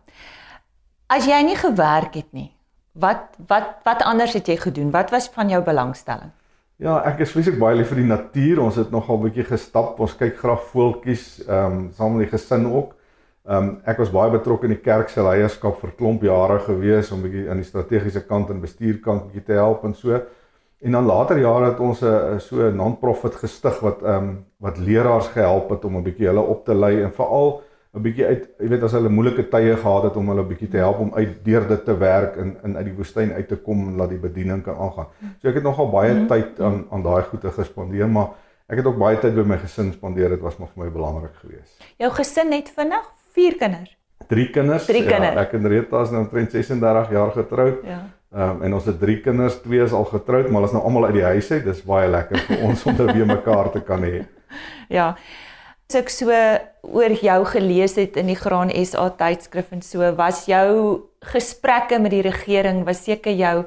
As 1.07 1.25
jy 1.25 1.41
nie 1.43 1.55
gewerk 1.55 2.13
het 2.13 2.31
nie, 2.31 2.51
wat 2.91 3.35
wat 3.47 3.83
wat 3.83 4.01
anders 4.01 4.33
het 4.33 4.47
jy 4.47 4.57
gedoen? 4.57 4.91
Wat 4.91 5.09
was 5.09 5.29
van 5.29 5.49
jou 5.49 5.63
belangstelling? 5.63 6.31
Ja, 6.81 6.97
ek 7.05 7.19
is 7.21 7.31
vreeslik 7.31 7.59
baie 7.61 7.77
lief 7.77 7.91
vir 7.93 8.01
die 8.01 8.09
natuur. 8.09 8.59
Ons 8.63 8.79
het 8.81 8.91
nogal 8.91 9.17
'n 9.19 9.23
bietjie 9.27 9.45
gestap. 9.45 9.99
Ons 9.99 10.15
kyk 10.17 10.37
graag 10.37 10.63
voeltjies, 10.71 11.45
ehm 11.47 11.73
um, 11.73 11.91
saam 11.91 12.17
met 12.17 12.29
die 12.29 12.37
gesin 12.37 12.65
ook. 12.65 12.95
Ehm 13.45 13.57
um, 13.57 13.81
ek 13.85 13.97
was 13.97 14.09
baie 14.09 14.31
betrokke 14.31 14.65
in 14.65 14.73
die 14.73 14.81
kerk 14.81 15.09
se 15.09 15.21
leierskap 15.21 15.79
vir 15.81 15.91
klomp 15.97 16.23
jare 16.23 16.59
gewees 16.59 17.11
om 17.11 17.21
bietjie 17.21 17.49
aan 17.49 17.61
die 17.61 17.67
strategiese 17.67 18.25
kant 18.25 18.49
en 18.49 18.61
bestuurkant 18.61 19.25
bietjie 19.27 19.45
te 19.45 19.53
help 19.53 19.83
en 19.83 19.93
so. 19.93 20.19
En 20.81 20.91
dan 20.91 21.05
later 21.05 21.37
jare 21.37 21.65
het 21.71 21.79
ons 21.79 22.01
'n 22.01 22.39
so 22.39 22.55
'n 22.69 22.75
non-profit 22.75 23.35
gestig 23.35 23.79
wat 23.81 24.01
ehm 24.01 24.23
um, 24.23 24.45
wat 24.59 24.77
leraars 24.77 25.27
gehelp 25.27 25.69
het 25.69 25.85
om 25.85 25.97
'n 25.97 26.03
bietjie 26.03 26.27
hulle 26.27 26.41
op 26.41 26.65
te 26.65 26.73
lei 26.73 27.03
en 27.03 27.13
veral 27.13 27.61
'n 27.93 28.01
bietjie 28.01 28.25
uit 28.25 28.45
jy 28.59 28.69
weet 28.69 28.83
as 28.83 28.95
hulle 28.97 29.09
moeilike 29.09 29.47
tye 29.49 29.75
gehad 29.77 30.03
het 30.03 30.15
om 30.17 30.29
hulle 30.33 30.43
bietjie 30.43 30.69
te 30.69 30.77
help 30.81 30.99
om 30.99 31.11
uit 31.13 31.33
deur 31.45 31.67
dit 31.67 31.85
te 31.85 31.97
werk 31.97 32.37
en 32.37 32.55
in 32.63 32.77
uit 32.77 32.85
die 32.85 32.95
woestyn 32.97 33.33
uit 33.33 33.47
te 33.47 33.55
kom 33.55 33.87
en 33.87 33.97
laat 34.01 34.09
die 34.09 34.21
bediening 34.21 34.63
kan 34.63 34.77
aangaan. 34.77 35.11
So 35.41 35.49
ek 35.49 35.61
het 35.61 35.63
nogal 35.63 35.89
baie 35.89 36.13
mhm. 36.13 36.27
tyd 36.27 36.61
aan 36.61 36.85
aan 36.91 37.03
daai 37.03 37.23
goede 37.29 37.51
gespandeer, 37.51 38.09
maar 38.09 38.33
ek 38.67 38.81
het 38.81 38.85
ook 38.85 38.97
baie 38.97 39.19
tyd 39.19 39.35
by 39.35 39.45
my 39.45 39.57
gesin 39.57 39.91
spandeer. 39.93 40.29
Dit 40.29 40.41
was 40.41 40.57
maar 40.57 40.71
vir 40.73 40.85
my 40.85 40.89
belangrik 40.91 41.35
geweest. 41.41 41.77
Jou 42.01 42.09
gesin 42.11 42.49
net 42.49 42.73
vinnig 42.73 43.11
Vier 43.33 43.55
kinders. 43.57 43.95
Drie 44.29 44.49
kinders. 44.53 44.85
Drie 44.85 45.01
kinders. 45.05 45.33
Ja, 45.33 45.41
ek 45.41 45.55
en 45.57 45.65
Rita 45.67 46.03
is 46.05 46.11
nou 46.13 46.21
omtrent 46.21 46.53
36 46.53 47.13
jaar 47.15 47.31
getroud. 47.33 47.79
Ja. 47.87 48.03
Ehm 48.33 48.49
um, 48.49 48.61
en 48.65 48.75
ons 48.77 48.85
het 48.89 48.99
drie 49.01 49.19
kinders, 49.21 49.59
twee 49.61 49.81
is 49.83 49.93
al 49.93 50.05
getroud, 50.09 50.47
maar 50.49 50.61
hulle 50.61 50.69
is 50.69 50.73
nou 50.73 50.83
almal 50.85 51.07
uit 51.09 51.17
die 51.19 51.25
huis 51.25 51.49
uit. 51.51 51.65
Dis 51.65 51.81
baie 51.85 52.09
lekker 52.09 52.45
vir 52.47 52.63
ons 52.69 52.85
om 52.89 52.95
te 52.97 53.05
weer 53.09 53.27
mekaar 53.29 53.71
te 53.73 53.81
kan 53.85 54.05
hê. 54.05 54.23
Ja. 54.89 55.15
Ek 55.95 56.09
so 56.09 56.29
oor 56.83 57.15
jou 57.21 57.39
gelees 57.45 57.95
het 57.95 58.17
in 58.17 58.27
die 58.27 58.37
Graan 58.39 58.71
SA 58.85 59.09
tydskrif 59.19 59.71
en 59.71 59.81
so 59.81 60.11
was 60.17 60.45
jou 60.45 61.09
gesprekke 61.33 61.99
met 61.99 62.11
die 62.11 62.23
regering 62.25 62.83
was 62.85 63.03
seker 63.05 63.31
jou 63.31 63.65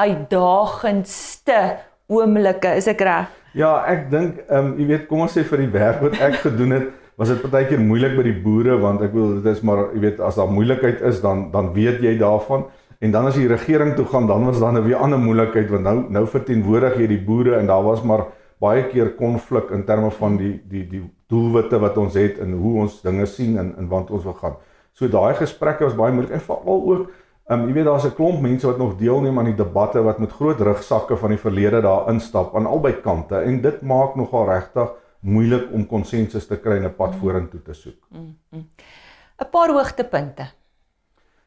uitdagendste 0.00 1.60
oomblikke, 2.08 2.74
is 2.76 2.88
ek 2.90 3.00
reg? 3.00 3.30
Ja, 3.54 3.84
ek 3.86 4.10
dink 4.10 4.40
ehm 4.48 4.72
um, 4.72 4.76
jy 4.78 4.86
weet, 4.86 5.08
kom 5.08 5.22
ons 5.26 5.34
sê 5.36 5.44
vir 5.46 5.62
die 5.62 5.72
werk 5.72 6.02
wat 6.02 6.18
ek 6.18 6.40
gedoen 6.42 6.74
het, 6.74 6.92
was 7.20 7.30
dit 7.30 7.44
baie 7.50 7.66
keer 7.68 7.82
moeilik 7.82 8.16
by 8.18 8.24
die 8.26 8.38
boere 8.42 8.78
want 8.82 9.02
ek 9.06 9.12
wil 9.14 9.36
dit 9.36 9.46
is 9.52 9.60
maar 9.66 9.88
jy 9.94 10.00
weet 10.02 10.22
as 10.24 10.38
daar 10.40 10.50
moeilikheid 10.50 11.02
is 11.06 11.20
dan 11.22 11.48
dan 11.52 11.70
weet 11.76 12.02
jy 12.02 12.16
daarvan 12.18 12.66
en 13.04 13.14
dan 13.14 13.28
as 13.28 13.38
die 13.38 13.50
regering 13.50 13.94
toe 13.94 14.06
gaan 14.10 14.26
dan 14.26 14.46
was 14.48 14.58
daar 14.60 14.74
'n 14.74 14.82
weer 14.82 14.98
ander 14.98 15.18
moeilikheid 15.18 15.70
want 15.70 15.84
nou 15.84 15.98
nou 16.10 16.26
verteenwoordig 16.26 16.98
jy 16.98 17.06
die 17.06 17.24
boere 17.28 17.58
en 17.58 17.66
daar 17.66 17.82
was 17.82 18.02
maar 18.02 18.26
baie 18.60 18.88
keer 18.88 19.14
konflik 19.14 19.70
in 19.70 19.84
terme 19.84 20.10
van 20.10 20.36
die 20.36 20.62
die 20.68 20.86
die 20.88 21.02
doelwitte 21.28 21.78
wat 21.78 21.96
ons 21.96 22.14
het 22.14 22.38
en 22.38 22.52
hoe 22.52 22.80
ons 22.80 23.02
dinge 23.02 23.26
sien 23.26 23.58
en 23.58 23.74
en 23.78 23.88
wat 23.88 24.10
ons 24.10 24.24
wil 24.24 24.38
gaan. 24.40 24.56
So 24.92 25.08
daai 25.08 25.34
gesprekke 25.34 25.84
was 25.84 25.94
baie 25.94 26.12
moeilik 26.12 26.32
en 26.32 26.40
veral 26.40 26.82
ook 26.90 27.10
Ehm 27.44 27.60
um, 27.60 27.66
jy 27.68 27.74
weet 27.76 27.84
daar's 27.84 28.04
'n 28.08 28.14
klomp 28.16 28.40
mense 28.40 28.66
wat 28.66 28.78
nog 28.78 28.96
deelneem 28.96 29.38
aan 29.38 29.50
die 29.50 29.54
debatte 29.54 30.02
wat 30.02 30.18
met 30.18 30.32
groot 30.32 30.60
rugsakke 30.60 31.16
van 31.16 31.28
die 31.28 31.38
verlede 31.38 31.80
daar 31.80 32.08
instap 32.08 32.56
aan 32.56 32.66
albei 32.66 33.00
kante 33.00 33.36
en 33.36 33.60
dit 33.60 33.82
maak 33.82 34.14
nogal 34.16 34.46
regtig 34.48 34.94
moeilik 35.20 35.72
om 35.72 35.86
konsensus 35.86 36.46
te 36.46 36.56
kry 36.56 36.76
en 36.76 36.84
'n 36.84 36.94
pad 36.94 37.12
mm. 37.12 37.18
vorentoe 37.20 37.62
te 37.62 37.74
soek. 37.74 38.00
'n 38.10 38.16
mm, 38.18 38.36
mm. 38.50 39.50
paar 39.50 39.68
hoogtepunte. 39.68 40.46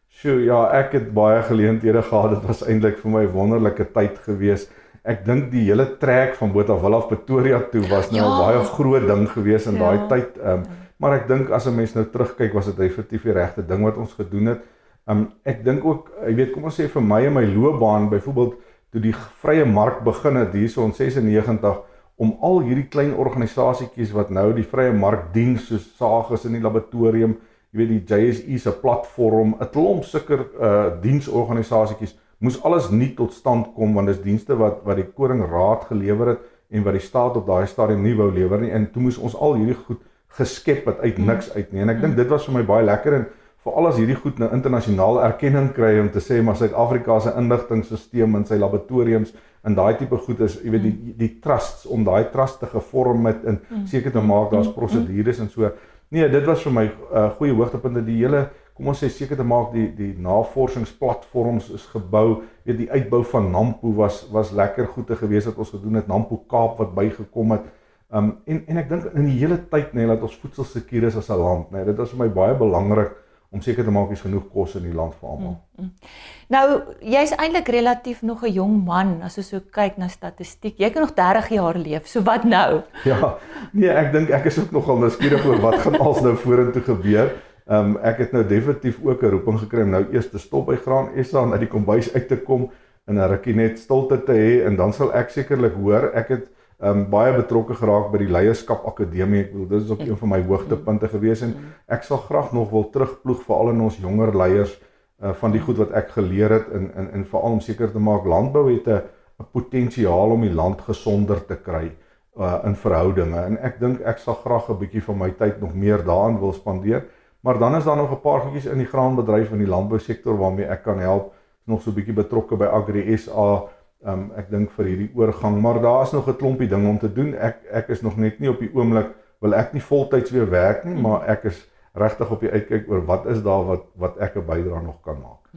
Sjoe, 0.08 0.44
ja, 0.44 0.70
ek 0.72 0.92
het 0.92 1.14
baie 1.14 1.42
geleenthede 1.42 2.02
gehad. 2.02 2.30
Dit 2.30 2.46
was 2.46 2.62
eintlik 2.66 2.98
vir 2.98 3.12
my 3.12 3.24
'n 3.24 3.32
wonderlike 3.32 3.92
tyd 3.92 4.20
gewees. 4.20 4.70
Ek 5.08 5.24
dink 5.26 5.52
die 5.52 5.64
hele 5.70 5.86
trek 6.02 6.36
van 6.36 6.52
Botawil 6.52 6.98
af 6.98 7.08
Pretoria 7.08 7.62
toe 7.72 7.86
was 7.88 8.12
nou 8.12 8.20
'n 8.20 8.32
ja. 8.32 8.40
baie 8.44 8.64
groot 8.76 9.08
ding 9.08 9.28
gewees 9.32 9.68
in 9.68 9.78
ja. 9.78 9.80
daai 9.80 10.08
tyd. 10.08 10.38
Ehm 10.38 10.54
um, 10.54 10.64
maar 10.98 11.14
ek 11.14 11.28
dink 11.28 11.50
as 11.50 11.68
'n 11.68 11.76
mens 11.76 11.94
nou 11.94 12.06
terugkyk 12.06 12.54
was 12.54 12.66
dit 12.66 12.80
effektief 12.80 13.24
die 13.24 13.32
regte 13.34 13.66
ding 13.66 13.84
wat 13.84 13.98
ons 13.98 14.14
gedoen 14.14 14.46
het. 14.46 14.62
Um 15.08 15.30
ek 15.44 15.64
dink 15.64 15.86
ook, 15.86 16.12
jy 16.28 16.36
weet, 16.36 16.52
kom 16.52 16.64
ons 16.64 16.80
sê 16.80 16.88
vir 16.92 17.02
my 17.02 17.22
en 17.26 17.34
my 17.34 17.46
loopbaan, 17.46 18.10
byvoorbeeld 18.10 18.58
toe 18.92 19.02
die 19.02 19.14
vrye 19.42 19.66
mark 19.66 20.04
begin 20.04 20.36
het 20.36 20.54
hierso 20.54 20.84
in 20.84 20.94
96 20.94 21.80
om 22.18 22.38
al 22.42 22.62
hierdie 22.66 22.88
klein 22.90 23.14
organisasietjies 23.14 24.12
wat 24.12 24.30
nou 24.30 24.54
die 24.54 24.66
vrye 24.66 24.92
mark 24.92 25.34
dien 25.34 25.58
soos 25.58 25.86
Sages 25.98 26.46
in 26.46 26.58
die 26.58 26.62
laboratorium, 26.62 27.38
jy 27.72 27.78
weet 27.78 27.90
die 27.94 28.16
JSE 28.16 28.60
se 28.60 28.72
platform, 28.72 29.56
'n 29.62 29.70
klomp 29.72 30.04
sulke 30.04 30.40
uh 30.60 31.02
diensorganisasietjies 31.02 32.18
moes 32.40 32.60
alles 32.64 32.90
nie 32.92 33.14
tot 33.18 33.34
stand 33.34 33.72
kom 33.76 33.96
want 33.98 34.12
dis 34.12 34.22
dienste 34.22 34.58
wat 34.60 34.84
wat 34.86 35.00
die 35.00 35.08
koring 35.08 35.42
raad 35.42 35.88
gelewer 35.90 36.36
het 36.36 36.46
en 36.70 36.84
wat 36.84 36.98
die 36.98 37.06
staat 37.06 37.38
op 37.40 37.48
daai 37.48 37.66
stadium 37.68 38.04
nie 38.04 38.16
wou 38.16 38.30
lewer 38.32 38.62
nie. 38.62 38.72
En 38.72 38.90
toe 38.92 39.02
moes 39.02 39.18
ons 39.18 39.36
al 39.36 39.56
hierdie 39.62 39.80
goed 39.88 40.04
geskep 40.38 40.86
het 40.86 41.00
uit 41.00 41.18
niks 41.18 41.50
uit 41.56 41.72
nie. 41.74 41.82
En 41.82 41.90
ek 41.90 42.02
dink 42.04 42.18
dit 42.18 42.30
was 42.30 42.46
vir 42.46 42.60
my 42.60 42.64
baie 42.68 42.86
lekker 42.86 43.16
en 43.18 43.28
veral 43.68 43.90
as 43.90 43.98
hierdie 44.00 44.18
goed 44.20 44.40
nou 44.42 44.50
internasionaal 44.54 45.22
erkenning 45.26 45.72
kry 45.76 45.98
om 46.02 46.10
te 46.14 46.22
sê 46.24 46.40
maar 46.44 46.60
Suid-Afrika 46.60 47.20
se 47.24 47.34
inligtingstelsel 47.40 48.38
en 48.40 48.46
sy 48.48 48.60
laboratoriums 48.60 49.34
en 49.68 49.76
daai 49.76 49.98
tipe 50.00 50.20
goed 50.28 50.44
is 50.46 50.60
jy 50.62 50.72
weet 50.76 50.86
die 50.86 50.94
mm. 50.94 51.16
die 51.20 51.32
trusts 51.44 51.88
om 51.92 52.06
daai 52.08 52.30
trust 52.34 52.62
te 52.62 52.70
gevorm 52.72 53.28
het 53.28 53.44
en 53.44 53.60
mm. 53.60 53.86
seker 53.92 54.14
te 54.14 54.24
maak 54.24 54.52
daar's 54.54 54.70
mm. 54.70 54.78
prosedures 54.78 55.42
en 55.44 55.52
so. 55.52 55.72
Nee 56.14 56.30
dit 56.32 56.46
was 56.48 56.64
vir 56.64 56.74
my 56.74 56.86
'n 56.86 56.92
uh, 56.92 57.18
eh, 57.18 57.32
goeie 57.40 57.54
hoogtepunte. 57.54 58.06
Die 58.06 58.22
hele 58.24 58.48
kom 58.78 58.92
ons 58.94 59.02
sê 59.04 59.10
seker 59.10 59.40
te 59.40 59.46
maak 59.48 59.74
die 59.74 59.88
die 59.98 60.14
navorsingsplatforms 60.22 61.72
is 61.76 61.86
gebou 61.94 62.44
weet 62.68 62.78
die 62.84 62.92
uitbou 62.92 63.24
van 63.34 63.52
Nampo 63.52 63.94
was 63.98 64.24
was 64.32 64.54
lekker 64.56 64.88
goed 64.94 65.10
te 65.10 65.18
gewees 65.20 65.50
wat 65.50 65.58
ons 65.58 65.74
gedoen 65.76 66.00
het 66.02 66.08
Nampo 66.08 66.38
Kaap 66.50 66.78
wat 66.82 66.96
bygekom 66.96 67.56
het 67.58 67.66
um, 68.14 68.36
en 68.46 68.64
en 68.68 68.82
ek 68.84 68.90
dink 68.90 69.08
in 69.14 69.30
die 69.32 69.40
hele 69.40 69.58
tyd 69.72 69.94
nê 69.94 70.06
nee, 70.06 70.12
dat 70.14 70.26
ons 70.30 70.38
voedselsekuur 70.44 71.10
is 71.10 71.18
as 71.18 71.32
'n 71.34 71.42
land 71.42 71.72
nê 71.72 71.82
nee, 71.82 71.90
dit 71.92 72.04
was 72.04 72.14
vir 72.14 72.24
my 72.26 72.30
baie 72.42 72.58
belangrik 72.58 73.16
om 73.50 73.62
seker 73.64 73.86
te 73.88 73.92
maak 73.94 74.10
dis 74.12 74.22
genoeg 74.22 74.48
kos 74.52 74.76
in 74.76 74.90
die 74.90 74.96
land 74.96 75.14
vir 75.22 75.30
almal. 75.32 75.54
Mm, 75.78 75.86
mm. 75.86 76.16
Nou, 76.52 76.66
jy's 77.14 77.32
eintlik 77.38 77.70
relatief 77.72 78.22
nog 78.22 78.44
'n 78.44 78.52
jong 78.52 78.86
man 78.86 79.22
as 79.24 79.38
ons 79.38 79.50
so 79.50 79.60
kyk 79.60 79.98
na 79.98 80.08
statistiek. 80.08 80.76
Jy 80.78 80.90
kan 80.90 81.02
nog 81.02 81.14
30 81.16 81.50
jaar 81.50 81.76
leef. 81.76 82.08
So 82.08 82.22
wat 82.22 82.44
nou? 82.44 82.84
Ja. 83.06 83.38
Nee, 83.72 83.90
ek 83.90 84.12
dink 84.12 84.30
ek 84.30 84.46
is 84.46 84.60
ook 84.60 84.72
nogal 84.72 85.00
nuuskierig 85.00 85.46
oor 85.46 85.62
wat 85.62 85.80
gaan 85.80 86.00
als 86.08 86.22
nou 86.22 86.36
vorentoe 86.36 86.82
gebeur. 86.82 87.32
Ehm 87.68 87.96
um, 87.96 87.96
ek 88.00 88.22
het 88.24 88.32
nou 88.32 88.46
definitief 88.48 89.00
ook 89.04 89.24
'n 89.24 89.30
roeping 89.30 89.60
gekry 89.60 89.82
om 89.84 89.90
nou 89.90 90.06
eers 90.12 90.30
te 90.30 90.40
stop 90.40 90.68
by 90.68 90.76
Graan 90.76 91.10
SA 91.24 91.44
en 91.44 91.52
uit 91.52 91.60
die 91.60 91.74
kombuis 91.74 92.14
uit 92.14 92.28
te 92.28 92.38
kom 92.38 92.70
en 93.06 93.18
'n 93.20 93.30
rukkie 93.30 93.56
net 93.56 93.80
stilte 93.80 94.24
te 94.24 94.32
hê 94.32 94.66
en 94.66 94.76
dan 94.76 94.94
sal 94.94 95.14
ek 95.14 95.30
sekerlik 95.30 95.74
hoor 95.74 96.12
ek 96.14 96.28
het 96.28 96.48
um 96.80 97.10
baie 97.10 97.34
betrokke 97.34 97.74
geraak 97.74 98.12
by 98.12 98.18
die 98.18 98.32
leierskap 98.32 98.86
akademie. 98.86 99.42
Ek 99.42 99.52
bedoel 99.52 99.68
dis 99.68 99.84
is 99.84 99.92
ook 99.92 100.00
een 100.06 100.18
van 100.18 100.30
my 100.30 100.42
hoogtepunte 100.46 101.08
gewees 101.08 101.42
en 101.42 101.56
ek 101.88 102.04
sal 102.04 102.18
graag 102.18 102.54
nog 102.54 102.70
wil 102.70 102.90
terugploeg 102.90 103.44
veral 103.44 103.70
in 103.70 103.82
ons 103.82 103.98
jonger 103.98 104.36
leiers 104.36 104.80
uh 105.22 105.34
van 105.34 105.52
die 105.52 105.60
goed 105.60 105.78
wat 105.78 105.92
ek 105.92 106.10
geleer 106.10 106.50
het 106.50 106.68
in 106.72 106.92
in 106.96 107.12
en 107.14 107.26
veral 107.26 107.52
om 107.52 107.60
seker 107.60 107.92
te 107.92 108.00
maak 108.00 108.26
landbou 108.26 108.72
het 108.72 108.88
'n 108.88 109.02
'n 109.40 109.48
potensiaal 109.52 110.32
om 110.32 110.42
die 110.42 110.54
land 110.54 110.82
gesonder 110.82 111.46
te 111.46 111.56
kry 111.56 111.92
uh 112.38 112.62
in 112.64 112.76
verhoudinge 112.76 113.46
en 113.46 113.58
ek 113.58 113.80
dink 113.80 114.02
ek 114.02 114.18
sal 114.18 114.36
graag 114.36 114.70
'n 114.70 114.80
bietjie 114.80 115.04
van 115.04 115.18
my 115.18 115.32
tyd 115.32 115.62
nog 115.62 115.74
meer 115.74 116.04
daaraan 116.04 116.40
wil 116.40 116.54
spandeer. 116.54 117.04
Maar 117.48 117.58
dan 117.58 117.76
is 117.76 117.84
daar 117.84 117.96
nog 117.96 118.12
'n 118.12 118.20
paar 118.20 118.40
goedjies 118.40 118.66
in 118.66 118.78
die 118.78 118.86
graanbedryf 118.86 119.52
en 119.52 119.58
die 119.58 119.68
landbousektor 119.68 120.38
waarmee 120.38 120.66
ek 120.66 120.84
kan 120.84 121.00
help. 121.00 121.34
Nog 121.64 121.82
so 121.82 121.90
'n 121.90 121.94
bietjie 121.94 122.14
betrokke 122.14 122.56
by 122.56 122.66
Agri 122.66 123.18
SA 123.18 123.64
um, 124.06 124.32
ek 124.36 124.50
dink 124.50 124.72
vir 124.72 124.86
hierdie 124.86 125.12
oorgang, 125.16 125.62
maar 125.62 125.82
daar's 125.82 126.12
nog 126.12 126.28
'n 126.28 126.36
klompie 126.36 126.68
dinge 126.68 126.90
om 126.90 127.00
te 127.00 127.14
doen. 127.14 127.34
Ek 127.34 127.56
ek 127.72 127.88
is 127.88 128.02
nog 128.02 128.18
net 128.18 128.40
nie 128.40 128.50
op 128.50 128.60
die 128.60 128.72
oomblik 128.74 129.08
wil 129.40 129.54
ek 129.54 129.74
nie 129.74 129.82
voltyds 129.82 130.32
weer 130.32 130.50
werk 130.50 130.84
nie, 130.84 131.02
maar 131.02 131.28
ek 131.30 131.44
is 131.44 131.70
regtig 131.94 132.32
op 132.32 132.40
die 132.40 132.52
uitkyk 132.52 132.90
oor 132.90 133.06
wat 133.06 133.26
is 133.26 133.44
daar 133.44 133.66
wat 133.66 133.84
wat 133.96 134.18
ek 134.18 134.36
'n 134.36 134.46
bydrae 134.46 134.82
nog 134.82 135.02
kan 135.02 135.20
maak. 135.22 135.48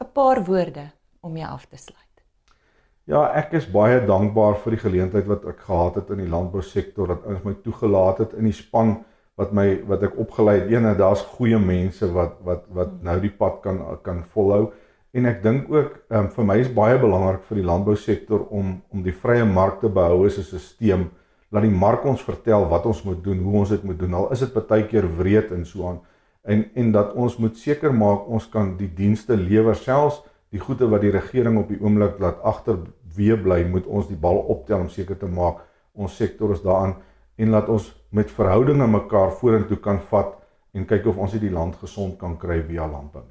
'n 0.00 0.12
Paar 0.12 0.44
woorde 0.44 0.90
om 1.20 1.36
jou 1.36 1.50
af 1.50 1.66
te 1.66 1.76
sluit. 1.76 2.22
Ja, 3.04 3.32
ek 3.34 3.52
is 3.52 3.70
baie 3.70 4.06
dankbaar 4.06 4.54
vir 4.54 4.70
die 4.70 4.80
geleentheid 4.80 5.26
wat 5.26 5.44
ek 5.44 5.58
gehad 5.60 5.94
het 5.94 6.10
in 6.10 6.18
die 6.18 6.28
landbousektor 6.28 7.06
dat 7.06 7.24
ons 7.24 7.42
my 7.42 7.54
toegelaat 7.54 8.18
het 8.18 8.32
in 8.32 8.44
die 8.44 8.52
span 8.52 9.04
wat 9.40 9.52
my 9.52 9.66
wat 9.88 10.04
ek 10.06 10.18
opgelei 10.20 10.60
het. 10.60 10.70
Ene, 10.70 10.94
daar's 10.98 11.24
goeie 11.36 11.58
mense 11.58 12.06
wat 12.14 12.38
wat 12.46 12.66
wat 12.74 12.96
nou 13.02 13.18
die 13.22 13.32
pad 13.34 13.60
kan 13.64 13.80
kan 14.06 14.22
volhou. 14.34 14.70
En 15.14 15.26
ek 15.30 15.42
dink 15.42 15.68
ook 15.70 15.98
um, 16.10 16.28
vir 16.36 16.46
my 16.46 16.56
is 16.58 16.70
baie 16.74 16.98
belangrik 16.98 17.44
vir 17.48 17.60
die 17.60 17.66
landbousektor 17.66 18.46
om 18.50 18.80
om 18.90 19.02
die 19.02 19.14
vrye 19.14 19.44
mark 19.46 19.80
te 19.82 19.88
behou 19.88 20.24
as 20.26 20.38
'n 20.38 20.58
stelsel. 20.58 21.06
Laat 21.50 21.62
die 21.62 21.78
mark 21.84 22.04
ons 22.04 22.22
vertel 22.22 22.68
wat 22.68 22.86
ons 22.86 23.04
moet 23.04 23.22
doen, 23.24 23.38
hoe 23.38 23.58
ons 23.60 23.68
dit 23.68 23.82
moet 23.84 23.98
doen. 23.98 24.14
Al 24.14 24.32
is 24.32 24.40
dit 24.40 24.54
baie 24.54 24.86
keer 24.86 25.06
wreed 25.18 25.52
en 25.52 25.64
so 25.64 25.86
aan. 25.88 26.00
En 26.42 26.64
en 26.74 26.92
dat 26.92 27.14
ons 27.14 27.36
moet 27.38 27.56
seker 27.56 27.94
maak 27.94 28.28
ons 28.28 28.48
kan 28.48 28.76
die 28.76 28.90
dienste 28.94 29.36
lewer 29.36 29.74
selfs 29.74 30.22
die 30.50 30.60
goede 30.60 30.86
wat 30.86 31.02
die 31.02 31.10
regering 31.10 31.58
op 31.58 31.68
die 31.68 31.80
oomblik 31.80 32.18
laat 32.22 32.42
agter 32.42 32.78
weer 33.16 33.38
bly, 33.42 33.64
moet 33.64 33.86
ons 33.86 34.08
die 34.08 34.18
bal 34.18 34.36
optel 34.36 34.84
om 34.84 34.88
seker 34.88 35.18
te 35.18 35.26
maak 35.26 35.62
ons 35.94 36.16
sektor 36.16 36.52
is 36.52 36.62
daaraan 36.62 36.96
en 37.38 37.50
laat 37.50 37.68
ons 37.68 37.88
met 38.14 38.30
verhoudinge 38.30 38.86
mekaar 38.86 39.32
vorentoe 39.40 39.78
kan 39.82 40.00
vat 40.10 40.36
en 40.74 40.86
kyk 40.86 41.06
of 41.10 41.18
ons 41.22 41.34
die 41.38 41.50
land 41.50 41.74
gesond 41.82 42.18
kan 42.18 42.36
kry 42.38 42.60
via 42.66 42.86
landbou. 42.86 43.24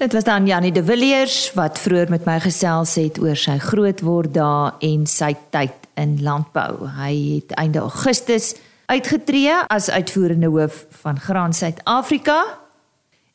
Dit 0.00 0.12
was 0.12 0.24
dan 0.26 0.46
Janie 0.46 0.72
de 0.74 0.82
Villiers 0.84 1.52
wat 1.54 1.78
vroeër 1.78 2.10
met 2.10 2.24
my 2.26 2.40
gesels 2.42 2.96
het 2.98 3.20
oor 3.22 3.38
sy 3.38 3.60
grootword 3.62 4.32
daar 4.34 4.74
en 4.82 5.04
sy 5.06 5.30
tyd 5.54 5.86
in 6.00 6.16
landbou. 6.24 6.88
Hy 6.96 7.12
het 7.36 7.54
einde 7.60 7.84
Augustus 7.84 8.54
uitgetree 8.90 9.54
as 9.70 9.90
uitvoerende 9.90 10.50
hoof 10.50 10.82
van 11.04 11.20
Graan 11.20 11.54
Suid-Afrika. 11.54 12.40